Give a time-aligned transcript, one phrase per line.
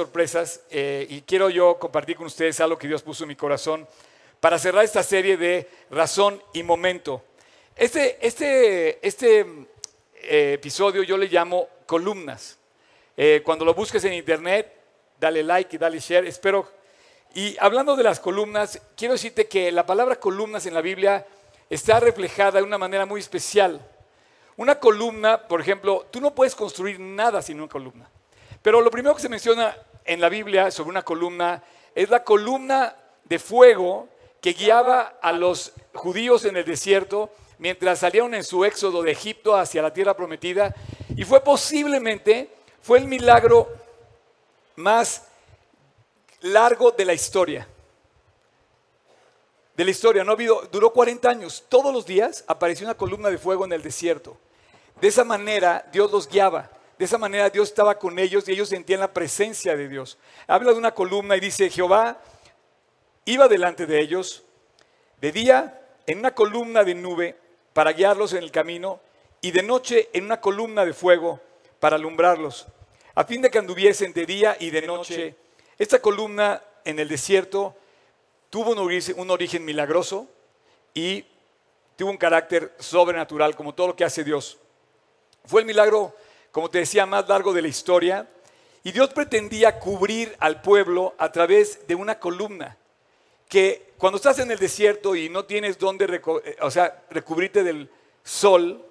[0.00, 3.86] sorpresas eh, y quiero yo compartir con ustedes algo que Dios puso en mi corazón
[4.40, 7.22] para cerrar esta serie de razón y momento.
[7.76, 9.40] Este, este, este
[10.22, 12.56] eh, episodio yo le llamo columnas.
[13.14, 14.74] Eh, cuando lo busques en internet,
[15.20, 16.26] dale like y dale share.
[16.26, 16.66] Espero.
[17.34, 21.26] Y hablando de las columnas, quiero decirte que la palabra columnas en la Biblia
[21.68, 23.86] está reflejada de una manera muy especial.
[24.56, 28.08] Una columna, por ejemplo, tú no puedes construir nada sin una columna.
[28.62, 31.62] Pero lo primero que se menciona en la Biblia sobre una columna
[31.94, 34.08] es la columna de fuego
[34.40, 39.54] que guiaba a los judíos en el desierto mientras salieron en su éxodo de Egipto
[39.54, 40.74] hacia la tierra prometida.
[41.14, 42.48] Y fue posiblemente,
[42.80, 43.68] fue el milagro
[44.76, 45.26] más
[46.40, 47.68] largo de la historia.
[49.76, 51.64] De la historia, no ha habido, duró 40 años.
[51.68, 54.36] Todos los días apareció una columna de fuego en el desierto.
[55.00, 56.70] De esa manera Dios los guiaba.
[57.00, 60.18] De esa manera Dios estaba con ellos y ellos sentían la presencia de Dios.
[60.46, 62.20] Habla de una columna y dice, Jehová
[63.24, 64.44] iba delante de ellos
[65.18, 67.38] de día en una columna de nube
[67.72, 69.00] para guiarlos en el camino
[69.40, 71.40] y de noche en una columna de fuego
[71.78, 72.66] para alumbrarlos,
[73.14, 75.36] a fin de que anduviesen de día y de noche.
[75.78, 77.74] Esta columna en el desierto
[78.50, 80.28] tuvo un origen, milagroso
[80.92, 81.24] y
[81.96, 84.58] tuvo un carácter sobrenatural, como todo lo que hace Dios.
[85.46, 86.14] Fue el milagro
[86.52, 88.28] como te decía, más largo de la historia.
[88.82, 92.76] Y Dios pretendía cubrir al pueblo a través de una columna,
[93.48, 97.90] que cuando estás en el desierto y no tienes dónde eh, o sea, recubrirte del
[98.24, 98.82] sol,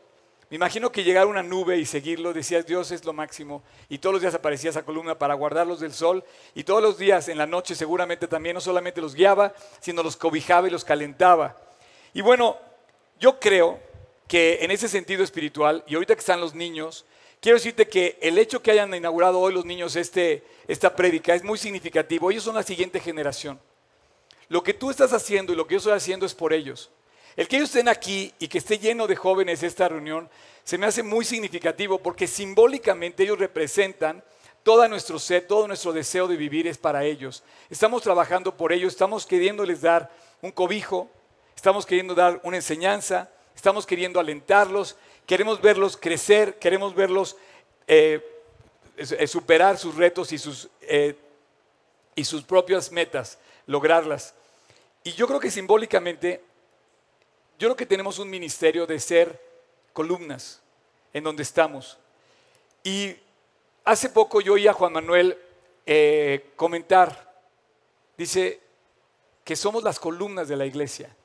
[0.50, 4.14] me imagino que llegar una nube y seguirlo, decías, Dios es lo máximo, y todos
[4.14, 6.24] los días aparecía esa columna para guardarlos del sol,
[6.56, 10.18] y todos los días en la noche seguramente también no solamente los guiaba, sino los
[10.18, 11.56] cobijaba y los calentaba.
[12.14, 12.58] Y bueno,
[13.20, 13.80] yo creo
[14.28, 17.06] que en ese sentido espiritual, y ahorita que están los niños,
[17.42, 21.44] Quiero decirte que el hecho que hayan inaugurado hoy los niños este, esta prédica es
[21.44, 22.30] muy significativo.
[22.30, 23.60] Ellos son la siguiente generación.
[24.50, 26.92] Lo que tú estás haciendo y lo que yo estoy haciendo es por ellos.
[27.38, 30.30] El que ellos estén aquí y que esté lleno de jóvenes esta reunión
[30.66, 34.22] se me hace muy significativo porque simbólicamente ellos representan
[34.64, 37.44] toda nuestro ser, todo nuestro deseo de vivir es para ellos.
[37.70, 40.12] Estamos trabajando por ellos, estamos queriéndoles dar
[40.42, 41.10] un cobijo,
[41.56, 44.98] estamos queriendo dar una enseñanza, estamos queriendo alentarlos,
[45.30, 47.38] Queremos verlos crecer, queremos verlos
[47.86, 48.20] eh,
[48.98, 51.16] eh, superar sus retos y sus, eh,
[52.16, 54.34] y sus propias metas, lograrlas.
[55.04, 56.42] Y yo creo que simbólicamente,
[57.60, 59.40] yo creo que tenemos un ministerio de ser
[59.94, 60.64] columnas
[61.14, 62.00] en donde estamos.
[62.84, 63.16] Y
[63.86, 65.38] hace poco yo oí a Juan Manuel
[66.56, 67.40] comentar,
[68.18, 68.60] dice
[69.44, 71.16] que somos las columnas de la iglesia.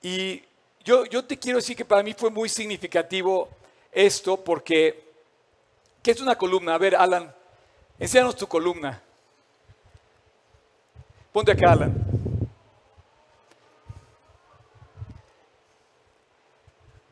[0.00, 0.42] Y
[0.84, 3.48] yo, te quiero decir que para mí fue muy significativo
[3.92, 5.04] esto porque,
[6.02, 6.74] ¿qué es una columna?
[6.74, 7.34] A ver, Alan,
[7.98, 9.02] enséñanos tu columna.
[11.32, 11.94] Ponte acá, Alan.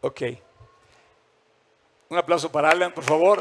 [0.00, 0.22] Ok.
[2.08, 3.40] Un aplauso para Alan, por favor.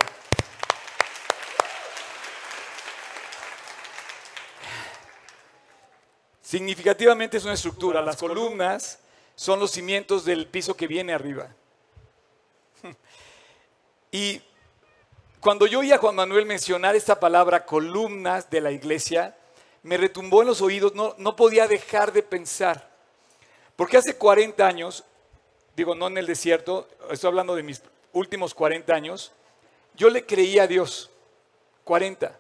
[6.42, 8.02] Significativamente es una estructura.
[8.02, 9.00] Las columnas
[9.36, 11.50] son los cimientos del piso que viene arriba.
[14.12, 14.42] Y
[15.42, 19.36] cuando yo oí a Juan Manuel mencionar esta palabra columnas de la iglesia,
[19.84, 22.90] me retumbó en los oídos, no, no podía dejar de pensar.
[23.76, 25.04] Porque hace 40 años,
[25.76, 27.82] digo no en el desierto, estoy hablando de mis
[28.14, 29.34] últimos 40 años,
[29.96, 31.12] yo le creía a Dios,
[31.84, 32.40] 40.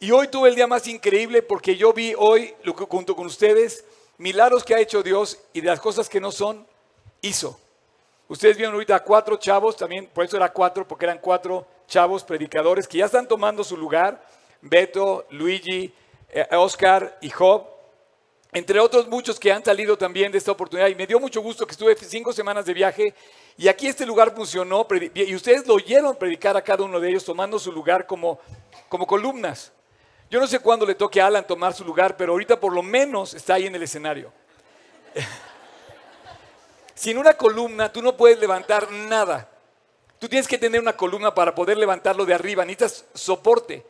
[0.00, 2.54] Y hoy tuve el día más increíble porque yo vi hoy,
[2.88, 3.84] junto con ustedes,
[4.20, 6.66] milagros que ha hecho Dios y de las cosas que no son,
[7.22, 7.58] hizo.
[8.28, 12.22] Ustedes vieron ahorita a cuatro chavos, también por eso era cuatro, porque eran cuatro chavos
[12.22, 14.22] predicadores que ya están tomando su lugar.
[14.60, 15.92] Beto, Luigi,
[16.28, 17.66] eh, Oscar y Job,
[18.52, 20.88] entre otros muchos que han salido también de esta oportunidad.
[20.88, 23.14] Y me dio mucho gusto que estuve cinco semanas de viaje
[23.56, 27.24] y aquí este lugar funcionó y ustedes lo oyeron predicar a cada uno de ellos
[27.24, 28.38] tomando su lugar como,
[28.90, 29.72] como columnas.
[30.30, 32.84] Yo no sé cuándo le toque a Alan tomar su lugar, pero ahorita por lo
[32.84, 34.32] menos está ahí en el escenario.
[36.94, 39.50] Sin una columna tú no puedes levantar nada.
[40.20, 42.64] Tú tienes que tener una columna para poder levantarlo de arriba.
[42.64, 43.84] Necesitas soporte.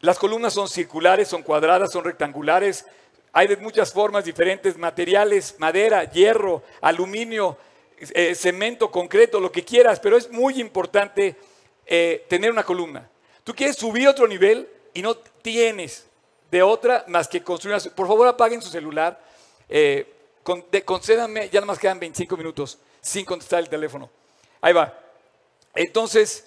[0.00, 2.84] Las columnas son circulares, son cuadradas, son rectangulares.
[3.32, 7.56] Hay de muchas formas diferentes, materiales, madera, hierro, aluminio,
[7.98, 11.36] eh, cemento, concreto, lo que quieras, pero es muy importante
[11.86, 13.08] eh, tener una columna.
[13.42, 16.06] Tú quieres subir otro nivel, y no tienes
[16.50, 17.94] de otra más que construir una...
[17.94, 19.20] Por favor, apaguen su celular.
[19.68, 20.10] Eh,
[20.86, 24.08] concédanme, ya nada más quedan 25 minutos sin contestar el teléfono.
[24.62, 24.98] Ahí va.
[25.74, 26.46] Entonces,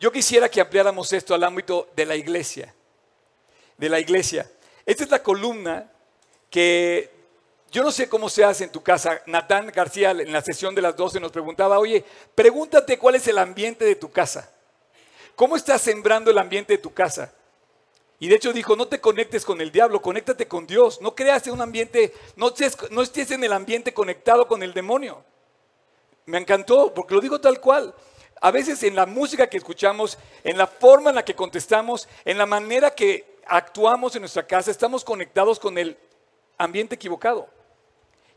[0.00, 2.74] yo quisiera que ampliáramos esto al ámbito de la iglesia.
[3.76, 4.50] de la iglesia.
[4.86, 5.90] Esta es la columna
[6.48, 7.10] que
[7.70, 9.20] yo no sé cómo se hace en tu casa.
[9.26, 12.02] Natán García en la sesión de las 12 nos preguntaba, oye,
[12.34, 14.50] pregúntate cuál es el ambiente de tu casa.
[15.36, 17.30] ¿Cómo estás sembrando el ambiente de tu casa?
[18.18, 21.00] Y de hecho dijo, no te conectes con el diablo, conéctate con Dios.
[21.00, 24.72] No creas en un ambiente, no estés, no estés en el ambiente conectado con el
[24.72, 25.24] demonio.
[26.26, 27.94] Me encantó, porque lo digo tal cual.
[28.40, 32.38] A veces en la música que escuchamos, en la forma en la que contestamos, en
[32.38, 35.96] la manera que actuamos en nuestra casa, estamos conectados con el
[36.56, 37.48] ambiente equivocado.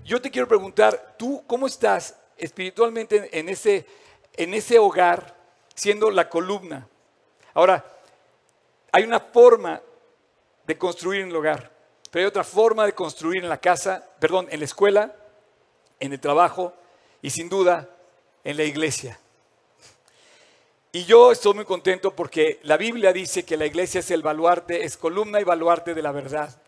[0.04, 3.86] Yo te quiero preguntar, ¿tú cómo estás espiritualmente en ese,
[4.34, 5.36] en ese hogar
[5.76, 6.88] siendo la columna?
[7.54, 7.97] Ahora,
[8.92, 9.82] hay una forma
[10.66, 11.72] de construir en el hogar,
[12.12, 15.16] pero hay otra forma de construir en la casa, perdón, en la escuela,
[16.00, 16.74] en el trabajo
[17.22, 17.90] y sin duda
[18.44, 19.20] en la iglesia.
[20.92, 24.84] Y yo estoy muy contento porque la Biblia dice que la iglesia es el baluarte,
[24.84, 26.62] es columna y baluarte de la verdad.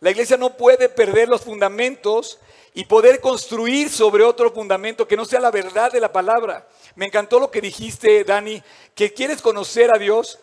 [0.00, 2.38] La iglesia no puede perder los fundamentos
[2.74, 6.68] y poder construir sobre otro fundamento que no sea la verdad de la palabra.
[6.94, 8.62] Me encantó lo que dijiste, Dani,
[8.94, 10.38] que quieres conocer a Dios,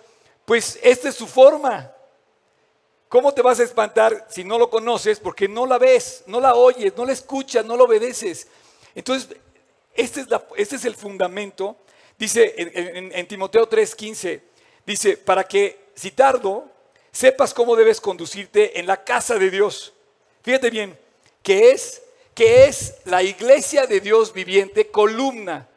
[0.46, 1.92] pues esta es su forma.
[3.10, 5.20] ¿Cómo te vas a espantar si no lo conoces?
[5.20, 8.48] Porque no la ves, no la oyes, no la escuchas, no la obedeces.
[8.96, 9.38] Entonces,
[9.94, 11.78] este es, este es el fundamento.
[12.18, 14.42] Dice en, en Timoteo 3:15,
[14.86, 16.68] dice, para que si tardo,
[17.12, 19.94] sepas cómo debes conducirte en la casa de Dios.
[20.42, 20.98] Fíjate bien,
[21.44, 22.02] que es,
[22.34, 25.70] que es la iglesia de Dios viviente, columna.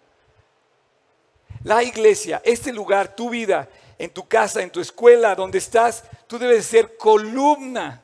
[1.64, 3.68] La iglesia, este lugar, tu vida,
[3.98, 8.02] en tu casa, en tu escuela, donde estás, tú debes ser columna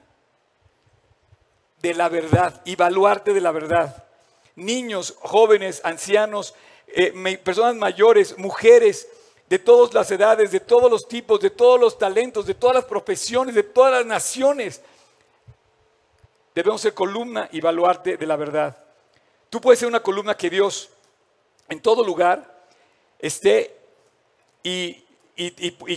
[1.80, 4.04] de la verdad, evaluarte de la verdad.
[4.54, 6.54] Niños, jóvenes, ancianos,
[6.86, 9.08] eh, personas mayores, mujeres,
[9.52, 12.84] de todas las edades, de todos los tipos, de todos los talentos, de todas las
[12.86, 14.80] profesiones, de todas las naciones.
[16.54, 18.82] Debemos ser columna y baluarte de la verdad.
[19.50, 20.88] Tú puedes ser una columna que Dios
[21.68, 22.66] en todo lugar
[23.18, 23.76] esté
[24.62, 25.04] y,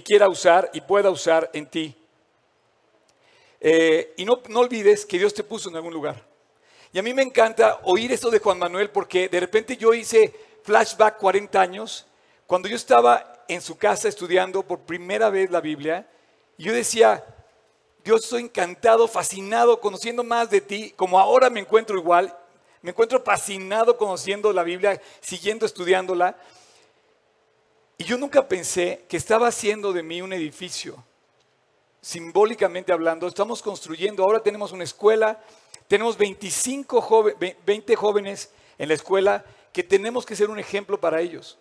[0.03, 1.95] quiera usar y pueda usar en ti.
[3.59, 6.23] Eh, y no, no olvides que Dios te puso en algún lugar.
[6.93, 10.33] Y a mí me encanta oír esto de Juan Manuel porque de repente yo hice
[10.63, 12.05] flashback 40 años,
[12.47, 16.07] cuando yo estaba en su casa estudiando por primera vez la Biblia,
[16.57, 17.23] yo decía,
[18.03, 22.35] Dios, estoy encantado, fascinado, conociendo más de ti, como ahora me encuentro igual,
[22.81, 26.37] me encuentro fascinado conociendo la Biblia, siguiendo estudiándola.
[27.97, 31.01] Y yo nunca pensé que estaba haciendo de mí un edificio,
[32.01, 33.27] simbólicamente hablando.
[33.27, 35.41] Estamos construyendo, ahora tenemos una escuela,
[35.87, 41.21] tenemos 25 jóvenes, 20 jóvenes en la escuela que tenemos que ser un ejemplo para
[41.21, 41.57] ellos.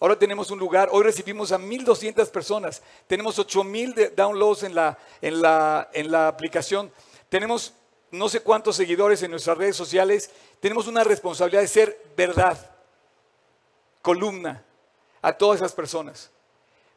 [0.00, 5.42] Ahora tenemos un lugar, hoy recibimos a 1.200 personas, tenemos 8.000 downloads en la, en,
[5.42, 6.90] la, en la aplicación,
[7.28, 7.74] tenemos
[8.10, 12.70] no sé cuántos seguidores en nuestras redes sociales, tenemos una responsabilidad de ser verdad,
[14.00, 14.64] columna
[15.22, 16.30] a todas esas personas.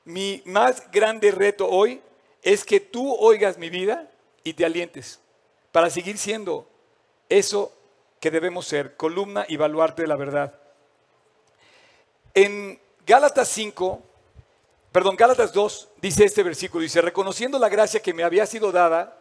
[0.05, 2.01] Mi más grande reto hoy
[2.41, 4.09] es que tú oigas mi vida
[4.43, 5.19] y te alientes
[5.71, 6.67] para seguir siendo
[7.29, 7.71] eso
[8.19, 10.53] que debemos ser, columna y baluarte de la verdad.
[12.33, 14.01] En Gálatas 5,
[14.91, 19.17] perdón, Gálatas 2 dice este versículo, dice, reconociendo la gracia que me había sido dada,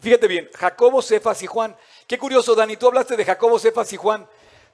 [0.00, 1.76] fíjate bien, Jacobo, Cefas y Juan.
[2.06, 4.26] Qué curioso, Dani, tú hablaste de Jacobo, Cefas y Juan.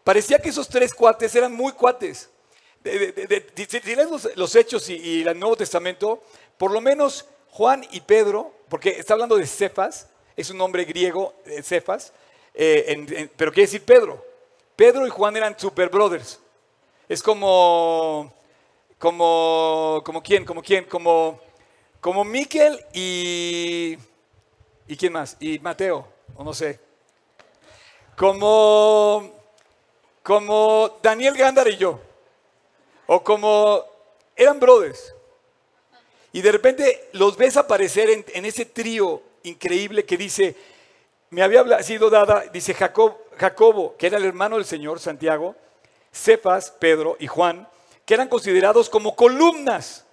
[0.04, 2.30] Parecía que esos tres cuates eran muy cuates.
[2.84, 6.22] Si lees los, hechos y, el Nuevo Testamento,
[6.56, 11.34] por lo menos Juan y Pedro, porque está hablando de Cefas, es un nombre griego,
[11.46, 12.12] eh, Cefas,
[12.54, 14.24] eh, pero quiere decir Pedro.
[14.76, 16.38] Pedro y Juan eran super brothers.
[17.08, 18.32] Es como,
[18.98, 21.40] como, como quién, como quién, como,
[22.00, 23.98] como Miquel y,
[24.86, 25.36] ¿y quién más?
[25.40, 26.06] Y Mateo,
[26.36, 26.78] o no sé.
[28.16, 29.32] Como,
[30.22, 32.00] como Daniel Gándar y yo.
[33.10, 33.84] O como,
[34.36, 35.14] eran brothers.
[36.30, 40.54] Y de repente los ves aparecer en, ese trío increíble que dice,
[41.30, 45.56] me había sido dada, dice Jacob, Jacobo, que era el hermano del Señor, Santiago,
[46.12, 47.66] Cefas, Pedro y Juan,
[48.04, 50.04] que eran considerados como columnas.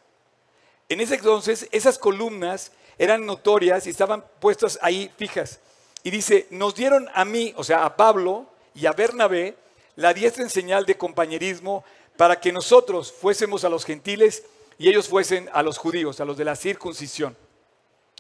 [0.88, 5.60] En ese entonces esas columnas eran notorias y estaban puestas ahí fijas.
[6.02, 9.58] Y dice, nos dieron a mí, o sea, a Pablo y a Bernabé,
[9.98, 11.84] la diestra en señal de compañerismo
[12.18, 14.44] para que nosotros fuésemos a los gentiles
[14.78, 17.36] y ellos fuesen a los judíos, a los de la circuncisión.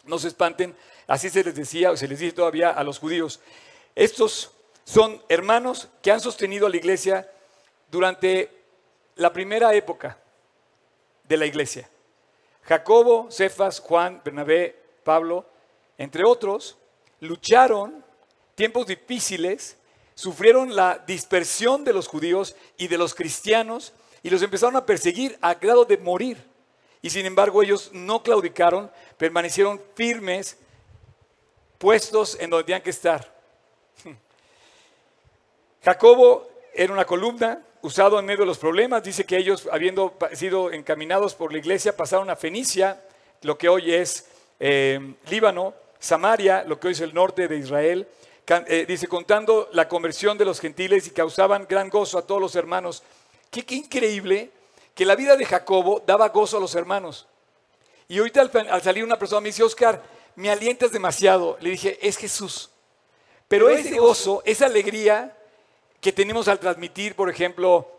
[0.05, 0.75] No se espanten,
[1.07, 3.39] así se les decía, se les dice todavía a los judíos.
[3.95, 4.51] Estos
[4.83, 7.29] son hermanos que han sostenido a la iglesia
[7.89, 8.51] durante
[9.15, 10.17] la primera época
[11.23, 11.89] de la iglesia.
[12.63, 15.45] Jacobo, Cefas, Juan, Bernabé, Pablo,
[15.97, 16.77] entre otros,
[17.19, 18.03] lucharon
[18.55, 19.77] tiempos difíciles,
[20.15, 23.93] sufrieron la dispersión de los judíos y de los cristianos
[24.23, 26.43] y los empezaron a perseguir a grado de morir.
[27.01, 30.57] Y sin embargo ellos no claudicaron, permanecieron firmes,
[31.77, 33.31] puestos en donde tenían que estar.
[35.83, 39.03] Jacobo era una columna usado en medio de los problemas.
[39.03, 42.99] Dice que ellos, habiendo sido encaminados por la iglesia, pasaron a Fenicia,
[43.43, 44.27] lo que hoy es
[44.59, 48.07] eh, Líbano, Samaria, lo que hoy es el norte de Israel.
[48.47, 52.55] Eh, dice, contando la conversión de los gentiles y causaban gran gozo a todos los
[52.55, 53.01] hermanos.
[53.49, 54.51] Qué, increíble
[54.93, 57.27] que la vida de Jacobo daba gozo a los hermanos.
[58.07, 60.03] Y ahorita al, salir una persona me dice, Oscar,
[60.35, 61.57] me alientas demasiado.
[61.59, 62.69] Le dije, es Jesús.
[63.47, 65.35] Pero, ese gozo, esa alegría
[65.99, 67.91] que tenemos al transmitir, por ejemplo,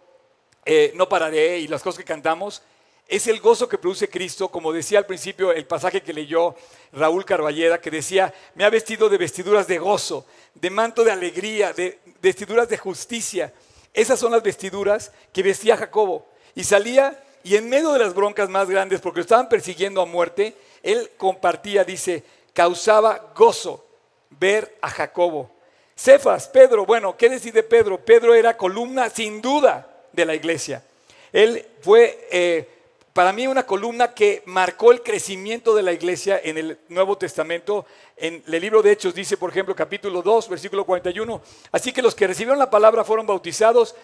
[0.65, 2.63] eh, No pararé y las cosas que cantamos,
[3.09, 6.57] es el gozo que produce Cristo, como decía al principio el pasaje que leyó
[6.93, 11.73] Raúl Carballeda, que decía, me ha vestido de vestiduras de gozo, de manto de alegría,
[11.73, 13.53] de vestiduras de justicia.
[13.95, 16.27] Esas son las vestiduras que vestía Jacobo.
[16.55, 20.07] Y salía y en medio de las broncas más grandes, porque lo estaban persiguiendo a
[20.07, 23.87] muerte, él compartía, dice, causaba gozo
[24.31, 25.49] ver a Jacobo.
[25.95, 28.05] Cefas, Pedro, bueno, ¿qué decide Pedro?
[28.05, 30.83] Pedro era columna sin duda de la iglesia.
[31.33, 32.69] Él fue eh,
[33.17, 37.87] para mí una columna que marcó el crecimiento de la iglesia en el Nuevo Testamento.
[38.15, 41.41] En el libro de Hechos dice, por ejemplo, capítulo 2, versículo 41,
[41.73, 43.95] así que los que recibieron la palabra fueron bautizados,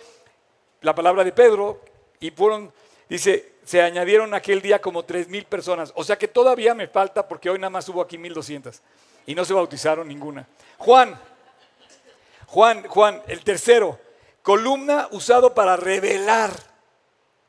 [0.80, 1.82] la palabra de Pedro,
[2.20, 2.72] y fueron,
[3.06, 5.92] dice, se añadieron aquel día como tres mil personas.
[5.94, 8.80] O sea que todavía me falta porque hoy nada más hubo aquí 1200
[9.26, 10.48] y no se bautizaron ninguna.
[10.78, 11.20] Juan,
[12.46, 14.00] Juan, Juan, el tercero,
[14.42, 16.50] columna usado para revelar.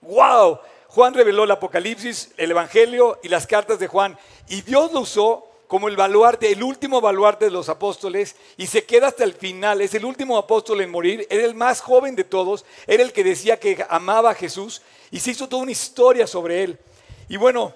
[0.01, 0.60] ¡Wow!
[0.93, 4.15] Juan reveló el Apocalipsis, el Evangelio y las cartas de Juan.
[4.47, 8.85] Y Dios lo usó como el baluarte, el último baluarte de los apóstoles, y se
[8.85, 9.81] queda hasta el final.
[9.81, 13.23] Es el último apóstol en morir, era el más joven de todos, era el que
[13.23, 16.77] decía que amaba a Jesús, y se hizo toda una historia sobre él.
[17.27, 17.73] Y bueno,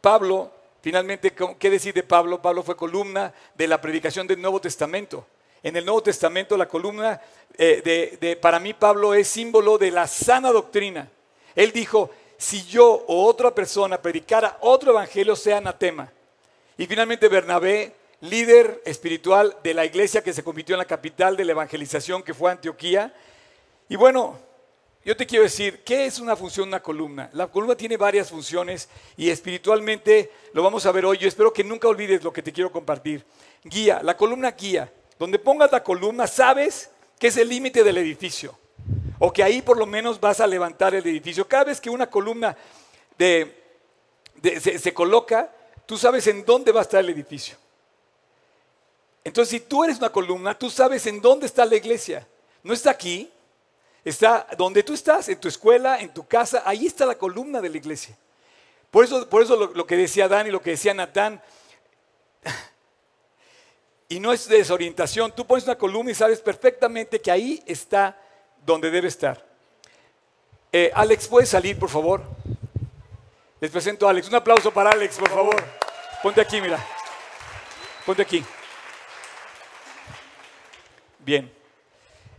[0.00, 0.50] Pablo,
[0.80, 2.40] finalmente, ¿qué decir de Pablo?
[2.40, 5.26] Pablo fue columna de la predicación del Nuevo Testamento
[5.62, 7.20] en el Nuevo Testamento la columna
[7.56, 11.10] eh, de, para mí Pablo es símbolo de la sana doctrina.
[11.54, 16.12] Él dijo, si yo o otra persona predicara otro evangelio, sea anatema.
[16.76, 21.44] Y finalmente Bernabé, líder espiritual de la iglesia que se convirtió en la capital de
[21.44, 23.14] la evangelización que fue Antioquía.
[23.88, 24.38] Y bueno,
[25.04, 27.28] yo te quiero decir, ¿qué es una función, una columna?
[27.34, 31.18] La columna tiene varias funciones y espiritualmente lo vamos a ver hoy.
[31.18, 33.24] Yo espero que nunca olvides lo que te quiero compartir.
[33.62, 34.90] Guía, la columna guía.
[35.18, 38.58] Donde pongas la columna, sabes que es el límite del edificio.
[39.24, 41.48] O que ahí por lo menos vas a levantar el edificio.
[41.48, 42.54] Cada vez que una columna
[43.18, 45.50] se, coloca,
[45.86, 47.56] tú sabes en dónde va a estar el edificio.
[49.24, 52.28] Entonces, si tú eres una columna, tú sabes en dónde está la iglesia.
[52.62, 53.32] No está aquí,
[54.04, 57.70] está donde tú estás, en tu escuela, en tu casa, ahí está la columna de
[57.70, 58.14] la iglesia.
[58.90, 61.40] Por eso, por eso lo, lo que decía Dan y lo que decía Natán,
[64.06, 65.32] y no es desorientación.
[65.34, 68.20] Tú pones una columna y sabes perfectamente que ahí está
[68.64, 69.44] donde debe estar.
[70.72, 72.22] Eh, Alex, ¿puedes salir, por favor?
[73.60, 74.28] Les presento a Alex.
[74.28, 75.62] Un aplauso para Alex, por favor.
[76.22, 76.84] Ponte aquí, mira.
[78.04, 78.44] Ponte aquí.
[81.20, 81.52] Bien.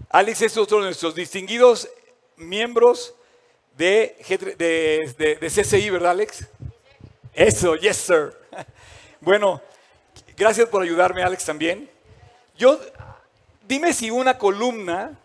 [0.10, 1.90] Alex es otro de nuestros distinguidos
[2.36, 3.16] miembros
[3.78, 4.16] de,
[4.58, 6.48] de, de CCI, ¿verdad, Alex?
[7.34, 8.34] Eso, yes, sir.
[9.22, 9.60] Bueno,
[10.38, 11.90] Gracias por ayudarme, Alex, también.
[12.58, 12.78] Yo,
[13.66, 15.18] dime si una columna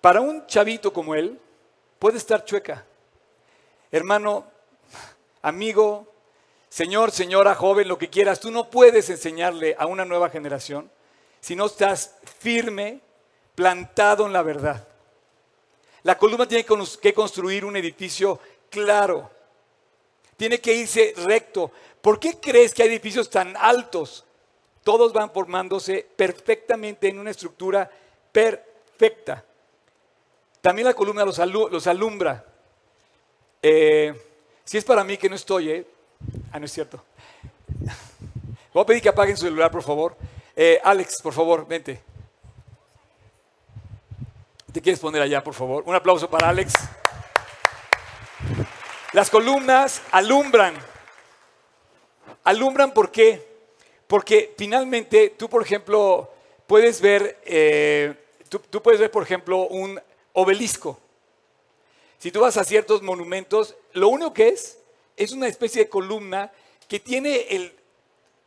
[0.00, 1.38] para un chavito como él
[1.98, 2.84] puede estar chueca.
[3.90, 4.46] Hermano,
[5.42, 6.06] amigo,
[6.68, 10.90] señor, señora, joven, lo que quieras, tú no puedes enseñarle a una nueva generación
[11.40, 13.00] si no estás firme,
[13.54, 14.86] plantado en la verdad.
[16.02, 18.38] La columna tiene que construir un edificio
[18.70, 19.30] claro.
[20.36, 21.70] Tiene que irse recto.
[22.00, 24.24] ¿Por qué crees que hay edificios tan altos?
[24.82, 27.90] Todos van formándose perfectamente en una estructura
[28.32, 29.44] perfecta.
[30.60, 32.44] También la columna los, alumbra.
[33.62, 34.14] Eh,
[34.64, 35.86] si es para mí que no estoy, ¿eh?
[36.52, 37.02] Ah, no es cierto.
[38.72, 40.16] Voy a pedir que apaguen su celular, por favor.
[40.54, 42.00] Eh, Alex, por favor, vente.
[44.72, 45.82] ¿Te quieres poner allá, por favor?
[45.86, 46.72] Un aplauso para Alex.
[49.12, 50.74] Las columnas alumbran.
[52.44, 53.44] Alumbran ¿por qué?
[54.06, 56.30] Porque finalmente tú, por ejemplo,
[56.66, 58.14] puedes ver, eh,
[58.48, 60.00] tú, puedes ver, por ejemplo, un
[60.40, 60.98] obelisco.
[62.18, 64.78] Si tú vas a ciertos monumentos, lo único que es
[65.16, 66.50] es una especie de columna
[66.88, 67.74] que tiene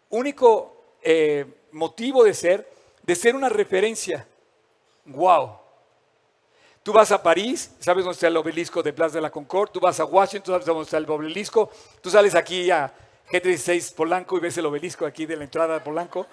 [0.09, 2.69] único eh, motivo de ser,
[3.01, 4.27] de ser una referencia.
[5.05, 5.57] ¡Wow!
[6.83, 9.79] Tú vas a París, sabes dónde está el obelisco de Plaza de la Concorde, tú
[9.79, 11.71] vas a Washington, sabes dónde está el obelisco,
[12.01, 12.93] tú sales aquí a
[13.31, 16.27] G36 Polanco y ves el obelisco aquí de la entrada Polanco.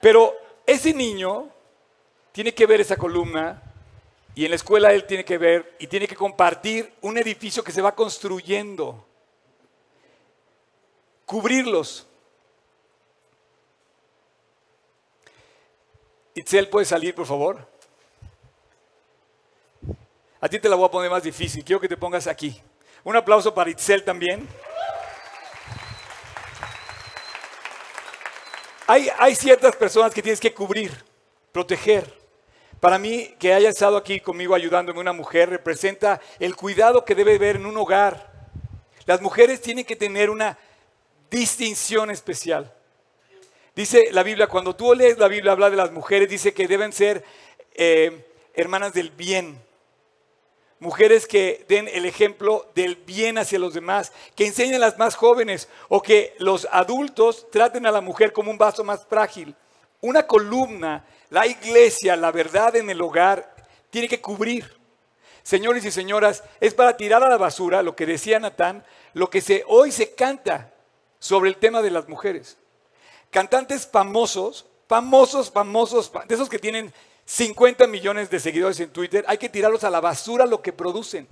[0.00, 0.34] Pero
[0.66, 1.48] ese niño
[2.32, 3.67] tiene que ver esa columna
[4.34, 7.72] y en la escuela él tiene que ver y tiene que compartir un edificio que
[7.72, 9.04] se va construyendo.
[11.26, 12.06] Cubrirlos.
[16.34, 17.66] Itzel, ¿puede salir, por favor?
[20.40, 21.64] A ti te la voy a poner más difícil.
[21.64, 22.62] Quiero que te pongas aquí.
[23.02, 24.46] Un aplauso para Itzel también.
[28.86, 30.92] Hay, hay ciertas personas que tienes que cubrir,
[31.52, 32.18] proteger.
[32.80, 37.34] Para mí, que haya estado aquí conmigo ayudándome una mujer representa el cuidado que debe
[37.34, 38.32] haber en un hogar.
[39.04, 40.56] Las mujeres tienen que tener una
[41.28, 42.72] distinción especial.
[43.74, 46.92] Dice la Biblia, cuando tú lees la Biblia, habla de las mujeres, dice que deben
[46.92, 47.24] ser
[47.74, 49.60] eh, hermanas del bien.
[50.78, 55.16] Mujeres que den el ejemplo del bien hacia los demás, que enseñen a las más
[55.16, 59.56] jóvenes o que los adultos traten a la mujer como un vaso más frágil.
[60.00, 63.54] Una columna la iglesia, la verdad en el hogar,
[63.90, 64.76] tiene que cubrir.
[65.42, 69.64] Señores y señoras, es para tirar a la basura lo que decía Natán, lo que
[69.66, 70.72] hoy se canta
[71.18, 72.56] sobre el tema de las mujeres.
[73.30, 76.92] Cantantes famosos, famosos, famosos, de esos que tienen
[77.24, 81.28] 50 millones de seguidores en Twitter, hay que tirarlos a la basura lo que producen.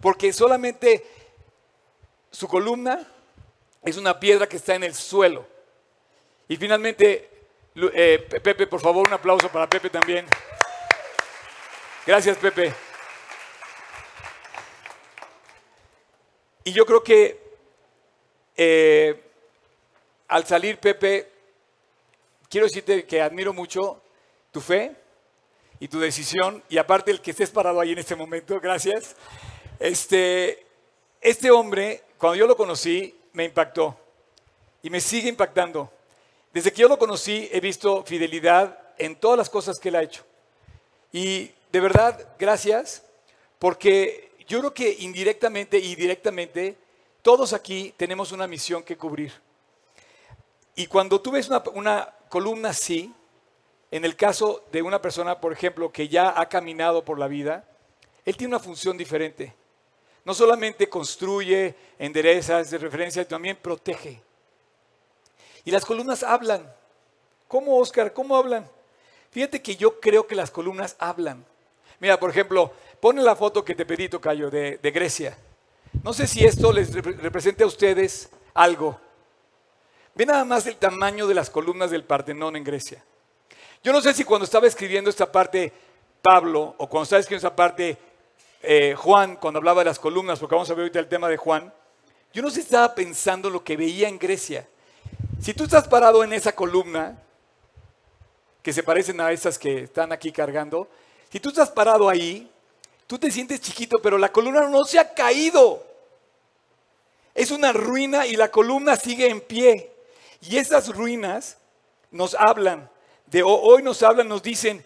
[0.00, 1.06] Porque solamente
[2.30, 3.06] su columna
[3.84, 5.46] es una piedra que está en el suelo.
[6.48, 7.31] Y finalmente
[7.74, 10.26] eh, Pepe, por favor, un aplauso para Pepe también.
[12.06, 12.74] Gracias, Pepe.
[16.64, 17.40] Y yo creo que
[18.56, 19.22] eh,
[20.28, 21.30] al salir, Pepe,
[22.48, 24.02] quiero decirte que admiro mucho
[24.50, 24.94] tu fe
[25.80, 29.16] y tu decisión, y aparte el que estés parado ahí en este momento, gracias.
[29.80, 30.64] Este,
[31.20, 33.98] este hombre, cuando yo lo conocí, me impactó
[34.82, 35.90] y me sigue impactando.
[36.52, 40.02] Desde que yo lo conocí he visto fidelidad en todas las cosas que él ha
[40.02, 40.24] hecho.
[41.12, 43.02] Y de verdad, gracias,
[43.58, 46.76] porque yo creo que indirectamente y directamente
[47.22, 49.32] todos aquí tenemos una misión que cubrir.
[50.74, 53.12] Y cuando tú ves una, columna así,
[53.90, 57.64] en el caso de una persona, por ejemplo, que ya ha caminado por la vida,
[58.24, 59.54] él tiene una función diferente.
[60.24, 64.22] No solamente construye, endereza, es de referencia, también protege.
[65.64, 66.72] Y las columnas hablan.
[67.48, 68.12] ¿Cómo, Oscar?
[68.12, 68.68] ¿Cómo hablan?
[69.30, 71.44] Fíjate que yo creo que las columnas hablan.
[72.00, 75.36] Mira, por ejemplo, pone la foto que te pedí, Tocayo, de, de Grecia.
[76.02, 78.98] No sé si esto les representa a ustedes algo.
[80.14, 83.02] Ve nada más el tamaño de las columnas del Partenón en Grecia.
[83.82, 85.72] Yo no sé si cuando estaba escribiendo esta parte
[86.20, 87.98] Pablo o cuando estaba escribiendo esta parte
[88.62, 91.36] eh, Juan, cuando hablaba de las columnas, porque vamos a ver ahorita el tema de
[91.36, 91.72] Juan,
[92.32, 94.68] yo no sé si estaba pensando lo que veía en Grecia.
[95.42, 97.18] Si tú estás parado en esa columna,
[98.62, 100.86] que se parecen a esas que están aquí cargando,
[101.32, 102.48] si tú estás parado ahí,
[103.08, 105.84] tú te sientes chiquito, pero la columna no se ha caído.
[107.34, 109.90] Es una ruina y la columna sigue en pie.
[110.42, 111.58] Y esas ruinas
[112.12, 112.88] nos hablan,
[113.26, 114.84] de hoy nos hablan, nos dicen,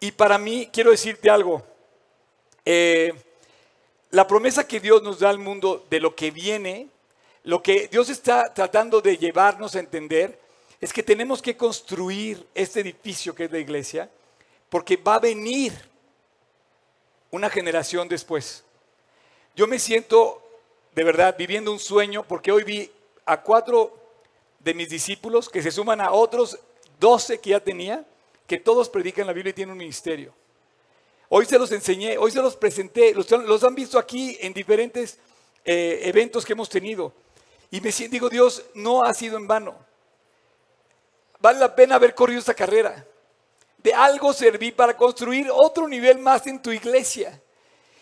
[0.00, 1.62] y para mí quiero decirte algo,
[2.64, 3.14] eh,
[4.10, 6.88] la promesa que Dios nos da al mundo de lo que viene
[7.44, 10.38] lo que Dios está tratando de llevarnos a entender
[10.80, 14.10] es que tenemos que construir este edificio que es la iglesia,
[14.68, 15.72] porque va a venir
[17.30, 18.64] una generación después.
[19.54, 20.42] Yo me siento
[20.94, 22.90] de verdad viviendo un sueño porque hoy vi
[23.26, 23.96] a cuatro
[24.60, 26.58] de mis discípulos que se suman a otros
[27.00, 28.04] doce que ya tenía,
[28.46, 30.32] que todos predican la Biblia y tienen un ministerio.
[31.28, 35.18] Hoy se los enseñé, hoy se los presenté, los, han visto aquí en diferentes
[35.64, 37.12] eh, eventos que hemos tenido.
[37.72, 39.74] Y me digo, Dios, no ha sido en vano.
[41.40, 43.02] Vale la pena haber corrido esta carrera.
[43.78, 47.40] De algo serví para construir otro nivel más en tu iglesia.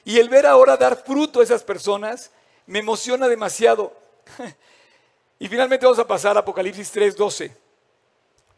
[0.04, 2.32] Y el ver ahora dar fruto a esas personas
[2.66, 3.96] me emociona demasiado.
[5.38, 7.52] y finalmente vamos a pasar a Apocalipsis 3:12.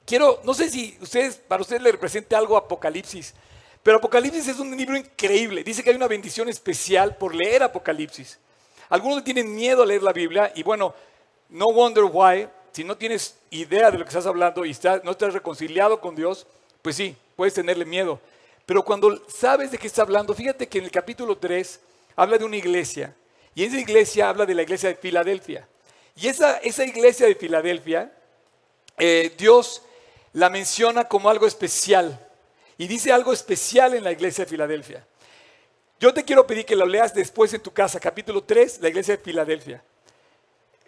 [0.07, 3.35] Quiero, no sé si ustedes, para ustedes le represente algo Apocalipsis,
[3.83, 5.63] pero Apocalipsis es un libro increíble.
[5.63, 8.39] Dice que hay una bendición especial por leer Apocalipsis.
[8.93, 10.95] Algunos tienen miedo a leer la Biblia y bueno,
[11.49, 15.33] no wonder why, si no tienes idea de lo que estás hablando y no estás
[15.33, 16.47] reconciliado con Dios,
[16.83, 18.21] pues sí, puedes tenerle miedo.
[18.67, 21.81] Pero cuando sabes de qué está hablando, fíjate que en el capítulo 3
[22.17, 23.17] habla de una iglesia
[23.55, 25.67] y esa iglesia habla de la iglesia de Filadelfia.
[26.15, 28.13] Y esa, esa iglesia de Filadelfia
[28.99, 29.81] eh, Dios
[30.35, 32.29] la menciona como algo especial.
[32.77, 35.07] Y dice algo especial en la iglesia de Filadelfia.
[36.03, 39.17] Yo te quiero pedir que lo leas después en tu casa, capítulo 3, la iglesia
[39.17, 39.85] de Filadelfia.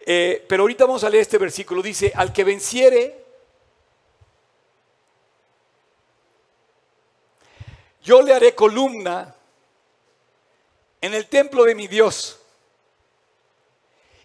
[0.04, 1.82] Eh, pero ahorita vamos a leer este versículo.
[1.82, 3.24] Dice, al que venciere,
[8.02, 9.36] yo le haré columna
[11.00, 12.40] en el templo de mi Dios.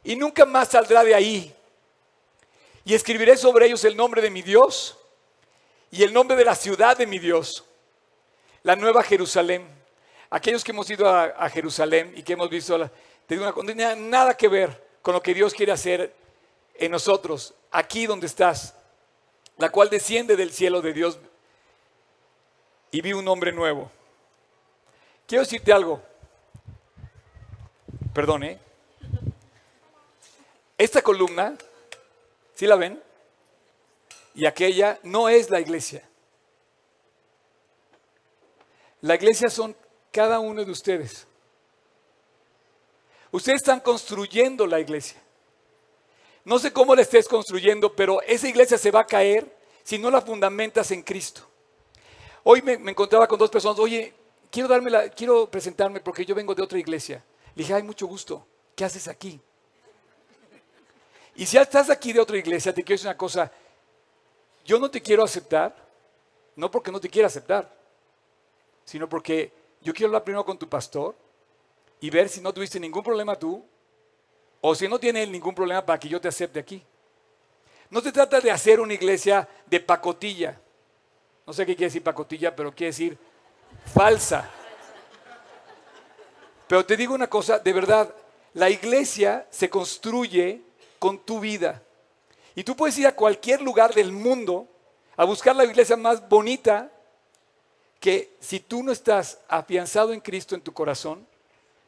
[0.04, 1.56] Y nunca más saldrá de ahí.
[2.84, 4.97] Y escribiré sobre ellos el nombre de mi Dios
[5.91, 7.63] y el nombre de la ciudad de mi Dios,
[8.63, 9.79] la nueva Jerusalén.
[10.30, 12.89] Aquellos que hemos ido a, Jerusalén y que hemos visto, la,
[13.26, 16.13] te digo una, no tiene nada que ver con lo que Dios quiere hacer
[16.76, 18.76] en nosotros, aquí donde estás,
[19.58, 21.20] la cual desciende del cielo de Dios
[22.92, 23.92] y vi un hombre nuevo.
[25.28, 26.02] Quiero decirte algo.
[28.13, 28.52] Perdone.
[28.52, 28.60] ¿eh?
[30.78, 31.56] Esta columna,
[32.56, 33.02] ¿sí la ven?
[34.34, 36.04] Y aquella no es la iglesia.
[39.02, 39.76] La iglesia son
[40.12, 41.28] cada uno de ustedes.
[43.32, 45.22] Ustedes están construyendo la iglesia.
[46.43, 50.10] No sé cómo la estés construyendo, pero esa iglesia se va a caer si no
[50.10, 51.41] la fundamentas en Cristo.
[52.43, 54.13] Hoy me, encontraba con dos personas, oye,
[54.50, 57.24] quiero, darme la, quiero presentarme porque yo vengo de otra iglesia.
[57.56, 58.45] Le dije, hay mucho gusto,
[58.76, 59.39] ¿qué haces aquí?
[61.36, 63.52] Y si estás aquí de otra iglesia, te quiero decir una cosa,
[64.65, 65.76] yo no te quiero aceptar,
[66.56, 67.72] no porque no te quiera aceptar,
[68.84, 71.15] sino porque yo quiero hablar primero con tu pastor
[72.00, 73.65] y ver si no tuviste ningún problema tú
[74.62, 76.84] o si no tiene ningún problema para que yo te acepte aquí.
[77.89, 80.60] No se trata de hacer una iglesia de pacotilla.
[81.46, 83.18] No sé qué quiere decir pacotilla, pero quiere decir
[83.94, 84.50] falsa.
[86.68, 88.13] Pero te digo una cosa, de verdad,
[88.54, 90.62] la iglesia se construye
[91.00, 91.82] con tu vida.
[92.54, 94.68] Y tú puedes ir a cualquier lugar del mundo
[95.15, 96.92] a buscar la iglesia más bonita
[98.00, 101.28] que si tú no estás afianzado en Cristo en tu corazón,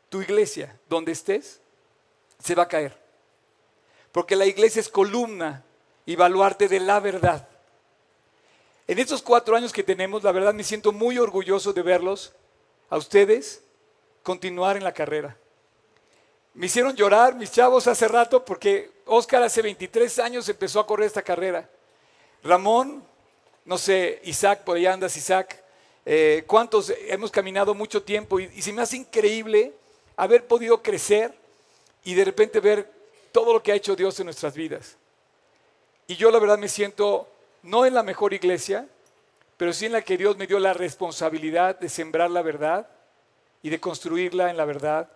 [0.10, 1.62] tu iglesia, donde estés,
[2.40, 2.98] se va a caer.
[4.12, 5.64] Porque la iglesia es columna
[6.06, 7.48] y baluarte de la verdad.
[8.88, 12.34] En estos cuatro años que tenemos, la verdad me siento muy orgulloso de verlos,
[12.90, 13.64] a ustedes,
[14.22, 15.38] continuar en la carrera.
[16.54, 21.08] Me hicieron llorar mis chavos hace rato porque Oscar hace 23 años empezó a correr
[21.08, 21.70] esta carrera.
[22.44, 23.02] Ramón,
[23.64, 25.61] no sé, Isaac, por allá andas Isaac.
[26.06, 28.40] Eh, ¿Cuántos hemos caminado mucho tiempo?
[28.40, 29.74] Y, y se me hace increíble
[30.16, 31.34] haber podido crecer
[32.04, 32.92] y de repente ver
[33.32, 34.98] todo lo que ha hecho Dios en nuestras vidas.
[36.08, 37.28] Y yo la verdad me siento
[37.64, 38.88] no en la mejor iglesia,
[39.58, 42.90] pero sí en la que Dios me dio la responsabilidad de sembrar la verdad
[43.62, 45.08] y de construirla en la verdad.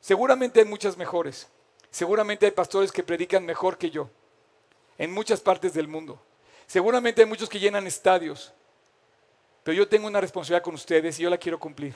[0.00, 1.48] Seguramente hay muchas mejores.
[1.90, 4.08] Seguramente hay pastores que predican mejor que yo
[4.98, 6.20] en muchas partes del mundo.
[6.66, 8.52] Seguramente hay muchos que llenan estadios.
[9.64, 11.94] Pero yo tengo una responsabilidad con ustedes y yo la quiero cumplir.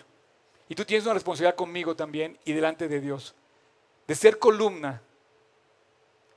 [0.68, 3.34] Y tú tienes una responsabilidad conmigo también y delante de Dios,
[4.06, 5.00] de ser columna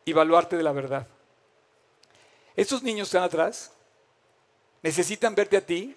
[0.06, 1.08] y evaluarte de la verdad.
[2.56, 3.72] Estos niños están atrás,
[4.84, 5.96] necesitan verte a ti,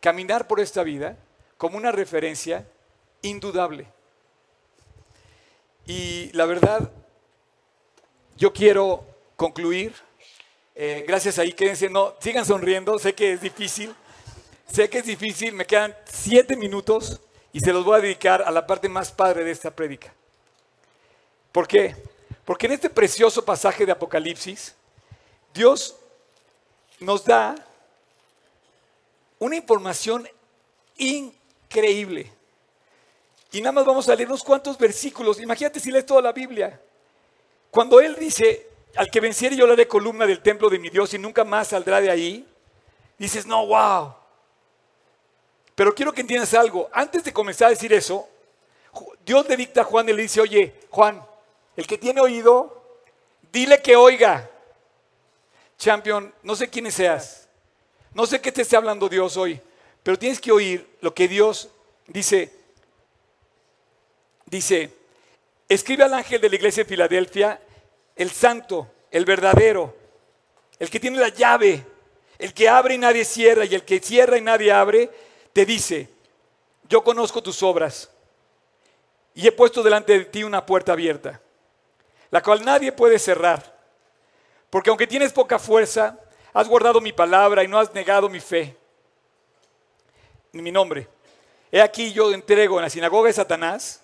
[0.00, 1.16] caminar por esta vida
[1.58, 2.66] como una referencia
[3.22, 3.86] indudable.
[5.86, 6.90] Y la verdad,
[8.36, 9.04] yo quiero
[9.36, 9.94] concluir.
[10.78, 13.94] Eh, gracias ahí, quédense, no, sigan sonriendo, sé que es difícil.
[14.70, 17.18] Sé que es difícil, me quedan siete minutos
[17.50, 20.12] y se los voy a dedicar a la parte más padre de esta prédica.
[21.50, 21.96] ¿Por qué?
[22.44, 24.74] Porque en este precioso pasaje de Apocalipsis,
[25.54, 25.96] Dios
[27.00, 27.54] nos da
[29.38, 30.28] una información
[30.98, 32.30] increíble.
[33.50, 35.40] Y nada más vamos a leer unos cuantos versículos.
[35.40, 36.78] Imagínate si lees toda la Biblia.
[37.70, 41.12] Cuando Él dice, al que venciere yo le haré columna del templo de mi Dios
[41.14, 42.46] y nunca más saldrá de ahí,
[43.18, 44.14] dices, no, wow.
[45.74, 46.88] Pero quiero que entiendas algo.
[46.92, 48.28] Antes de comenzar a decir eso,
[49.24, 51.22] Dios le dicta a Juan y le dice, oye, Juan,
[51.76, 52.82] el que tiene oído,
[53.52, 54.50] dile que oiga.
[55.78, 57.48] Champion, no sé quién seas,
[58.14, 59.60] no sé qué te esté hablando Dios hoy,
[60.02, 61.68] pero tienes que oír lo que Dios
[62.06, 62.50] dice.
[64.46, 64.90] Dice,
[65.68, 67.60] escribe al ángel de la iglesia de Filadelfia,
[68.16, 69.94] el santo, el verdadero,
[70.78, 71.86] el que tiene la llave,
[72.38, 75.10] el que abre y nadie cierra y el que cierra y nadie abre,
[75.52, 76.08] te dice,
[76.88, 78.10] yo conozco tus obras
[79.34, 81.40] y he puesto delante de ti una puerta abierta,
[82.30, 83.76] la cual nadie puede cerrar.
[84.70, 86.18] Porque aunque tienes poca fuerza,
[86.52, 88.76] has guardado mi palabra y no has negado mi fe,
[90.52, 91.08] ni mi nombre.
[91.70, 94.00] He aquí yo entrego en la sinagoga de Satanás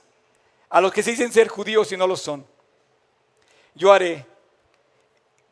[0.69, 2.47] a los que se dicen ser judíos y no lo son.
[3.75, 4.27] Yo haré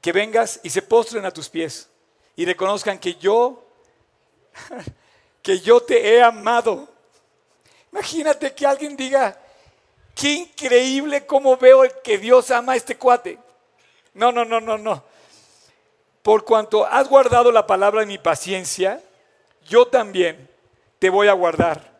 [0.00, 1.88] que vengas y se postren a tus pies
[2.36, 3.64] y reconozcan que yo,
[5.42, 6.88] que yo te he amado.
[7.92, 9.38] Imagínate que alguien diga,
[10.14, 13.38] qué increíble cómo veo que Dios ama a este cuate.
[14.14, 15.02] No, no, no, no, no.
[16.22, 19.02] Por cuanto has guardado la palabra de mi paciencia,
[19.66, 20.48] yo también
[20.98, 21.90] te voy a guardar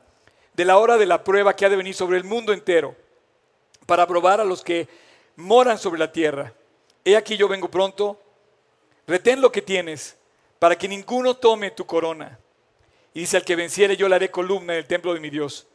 [0.54, 2.94] de la hora de la prueba que ha de venir sobre el mundo entero,
[3.87, 4.88] para probar a los que
[5.40, 6.53] moran sobre la tierra.
[7.05, 8.20] He aquí yo vengo pronto,
[9.07, 10.16] retén lo que tienes,
[10.59, 12.38] para que ninguno tome tu corona.
[13.14, 15.66] Y dice, al que venciere yo le haré columna en el templo de mi Dios.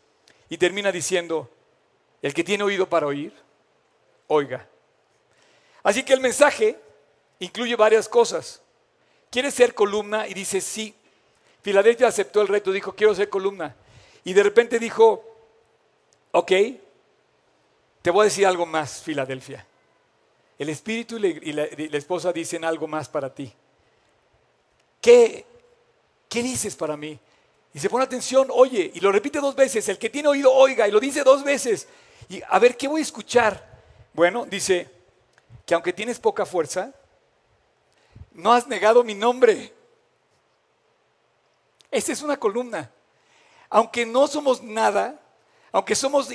[0.47, 1.49] Y termina diciendo,
[2.21, 3.33] el que tiene oído para oír,
[4.27, 4.67] oiga.
[5.83, 6.79] Así que el mensaje
[7.39, 8.61] incluye varias cosas.
[9.29, 10.27] ¿Quieres ser columna?
[10.27, 10.95] Y dice, sí.
[11.61, 13.75] Filadelfia aceptó el reto, dijo, quiero ser columna.
[14.23, 15.23] Y de repente dijo,
[16.31, 16.51] ok,
[18.05, 19.65] te voy a decir algo más, Filadelfia.
[20.59, 23.51] El espíritu y la, esposa dicen algo más para ti.
[25.01, 25.43] ¿Qué,
[26.29, 27.19] ¿Qué dices para mí?
[27.73, 29.89] Y se pone atención, oye, y lo repite dos veces.
[29.89, 31.87] El que tiene oído, oiga, y lo dice dos veces.
[32.29, 33.81] Y a ver, ¿qué voy a escuchar?
[34.13, 34.87] Bueno, dice
[35.65, 36.93] que aunque tienes poca fuerza,
[38.33, 39.73] no has negado mi nombre.
[41.89, 42.91] Esta es una columna.
[43.67, 45.19] Aunque no somos nada,
[45.75, 46.29] aunque somos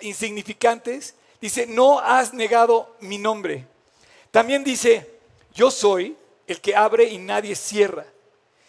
[0.00, 3.66] insignificantes, dice, no has negado mi nombre.
[4.30, 5.06] También dice,
[5.54, 8.06] yo soy el que abre y nadie cierra,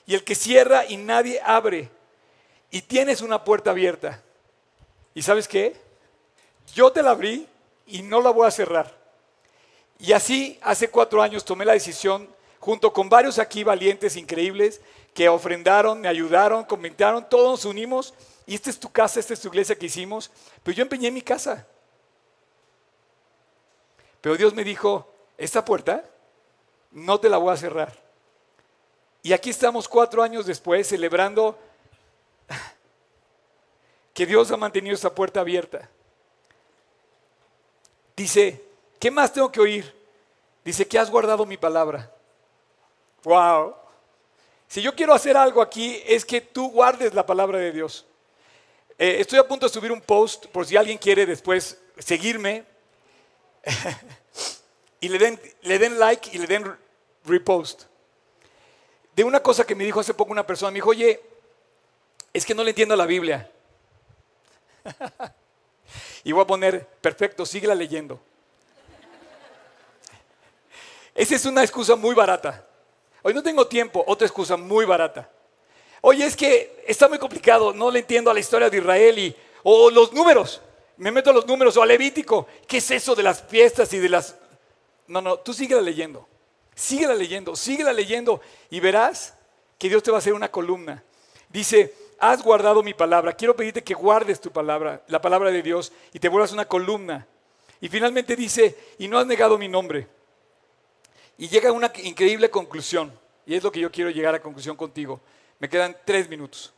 [0.06, 1.90] y el que cierra y nadie abre,
[2.72, 4.22] y tienes una puerta abierta.
[5.16, 5.78] ¿Y sabes qué?
[6.76, 7.48] Yo te la abrí
[7.86, 8.94] y no la voy a cerrar.
[9.98, 12.28] Y así hace cuatro años tomé la decisión,
[12.60, 14.82] junto con varios aquí valientes, increíbles,
[15.14, 18.14] que ofrendaron, me ayudaron, comentaron, todos nos unimos.
[18.48, 20.32] Y esta es tu casa, esta es tu iglesia que hicimos.
[20.64, 21.68] Pero yo empeñé mi casa.
[24.22, 26.04] Pero Dios me dijo, esta puerta
[26.92, 27.94] no te la voy a cerrar.
[29.22, 31.60] Y aquí estamos cuatro años después celebrando
[34.14, 35.90] que Dios ha mantenido esta puerta abierta.
[38.16, 38.64] Dice,
[38.98, 39.94] ¿qué más tengo que oír?
[40.64, 42.12] Dice que has guardado mi palabra.
[43.24, 43.76] Wow.
[44.68, 48.06] Si yo quiero hacer algo aquí es que tú guardes la palabra de Dios.
[49.00, 52.66] Eh, estoy a punto de subir un post por si alguien quiere después seguirme
[55.00, 56.76] y le den, le den like y le den
[57.24, 57.84] repost.
[59.16, 61.22] De una cosa que me dijo hace poco una persona, me dijo, oye,
[62.34, 63.52] es que no le entiendo la Biblia.
[66.24, 68.20] y voy a poner, perfecto, síguela leyendo.
[71.14, 72.66] Esa es una excusa muy barata.
[73.22, 75.30] Hoy no tengo tiempo, otra excusa muy barata.
[76.02, 79.36] Oye, es que está muy complicado, no le entiendo a la historia de Israel y,
[79.64, 80.62] o los números
[80.98, 82.48] me meto a los números o a Levítico.
[82.68, 84.36] ¿Qué es eso de las fiestas y de las...
[85.08, 86.28] No, no, tú síguela leyendo.
[86.76, 89.36] Síguela leyendo, síguela leyendo y verás
[89.78, 91.04] que Dios te va a hacer una columna.
[91.50, 93.34] Dice, has guardado mi palabra.
[93.34, 97.26] Quiero pedirte que guardes tu palabra, la palabra de Dios, y te vuelvas una columna.
[97.80, 100.08] Y finalmente dice, y no has negado mi nombre.
[101.38, 104.76] Y llega a una increíble conclusión, y es lo que yo quiero llegar a conclusión
[104.76, 105.22] contigo.
[105.60, 106.74] Me quedan tres minutos.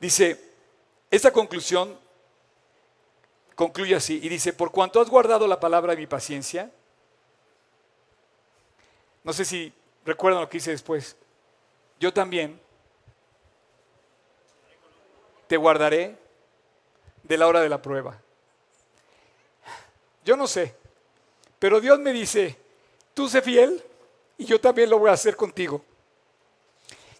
[0.00, 0.40] Dice,
[1.10, 1.98] esta conclusión
[3.54, 6.70] concluye así y dice, por cuanto has guardado la palabra de mi paciencia,
[9.24, 9.72] no sé si
[10.04, 11.16] recuerdan lo que hice después,
[12.00, 12.60] yo también
[15.46, 16.16] te guardaré
[17.22, 18.20] de la hora de la prueba.
[20.24, 20.74] Yo no sé,
[21.58, 22.56] pero Dios me dice,
[23.14, 23.82] tú sé fiel
[24.38, 25.84] y yo también lo voy a hacer contigo.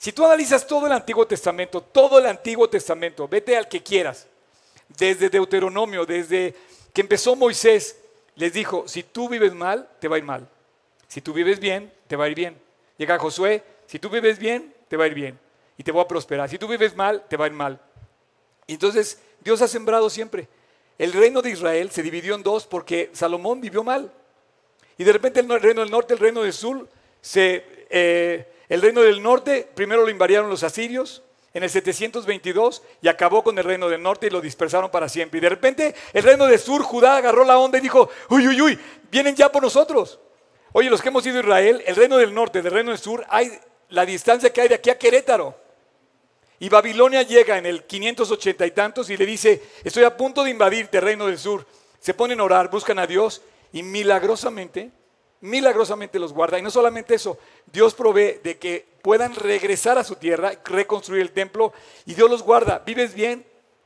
[0.03, 4.27] Si tú analizas todo el Antiguo Testamento, todo el Antiguo Testamento, vete al que quieras,
[4.88, 6.57] desde Deuteronomio, desde
[6.93, 8.01] que empezó Moisés,
[8.35, 10.49] les dijo, si tú vives mal, te va a ir mal.
[11.07, 12.61] Si tú vives bien, te va a ir bien.
[12.99, 15.38] Llega Josué, si tú vives bien, te va a ir bien.
[15.79, 16.51] Y te voy a prosperar.
[16.51, 17.81] Si tú vives mal, te va a ir mal.
[18.67, 20.49] Entonces Dios ha sembrado siempre.
[20.99, 24.12] El reino de Israel se dividió en dos porque Salomón vivió mal.
[24.99, 26.88] Y de repente el reino del norte, el reino del sur,
[27.21, 33.08] se, eh, el reino del norte, primero lo invadieron los asirios, en el 722 y
[33.08, 35.37] acabó con el reino del norte y lo dispersaron para siempre.
[35.37, 38.62] Y de repente el reino del sur, Judá, agarró la onda y dijo, uy, uy,
[38.62, 38.78] uy,
[39.11, 40.18] vienen ya por nosotros.
[40.72, 43.26] Oye, los que hemos ido a Israel, el reino del norte, del reino del sur,
[43.28, 43.52] hay
[43.90, 45.54] la distancia que hay de aquí a Querétaro.
[46.58, 50.50] Y Babilonia llega en el 580 y tantos y le dice, estoy a punto de
[50.50, 51.66] invadirte, reino del sur.
[52.00, 54.92] Se ponen a orar, buscan a Dios y milagrosamente
[55.42, 56.59] milagrosamente los guarda.
[56.59, 61.33] Y no solamente eso, Dios provee de que puedan regresar a su tierra, reconstruir el
[61.33, 61.72] templo,
[62.07, 62.83] y Dios los guarda.
[62.85, 63.44] Vives bien,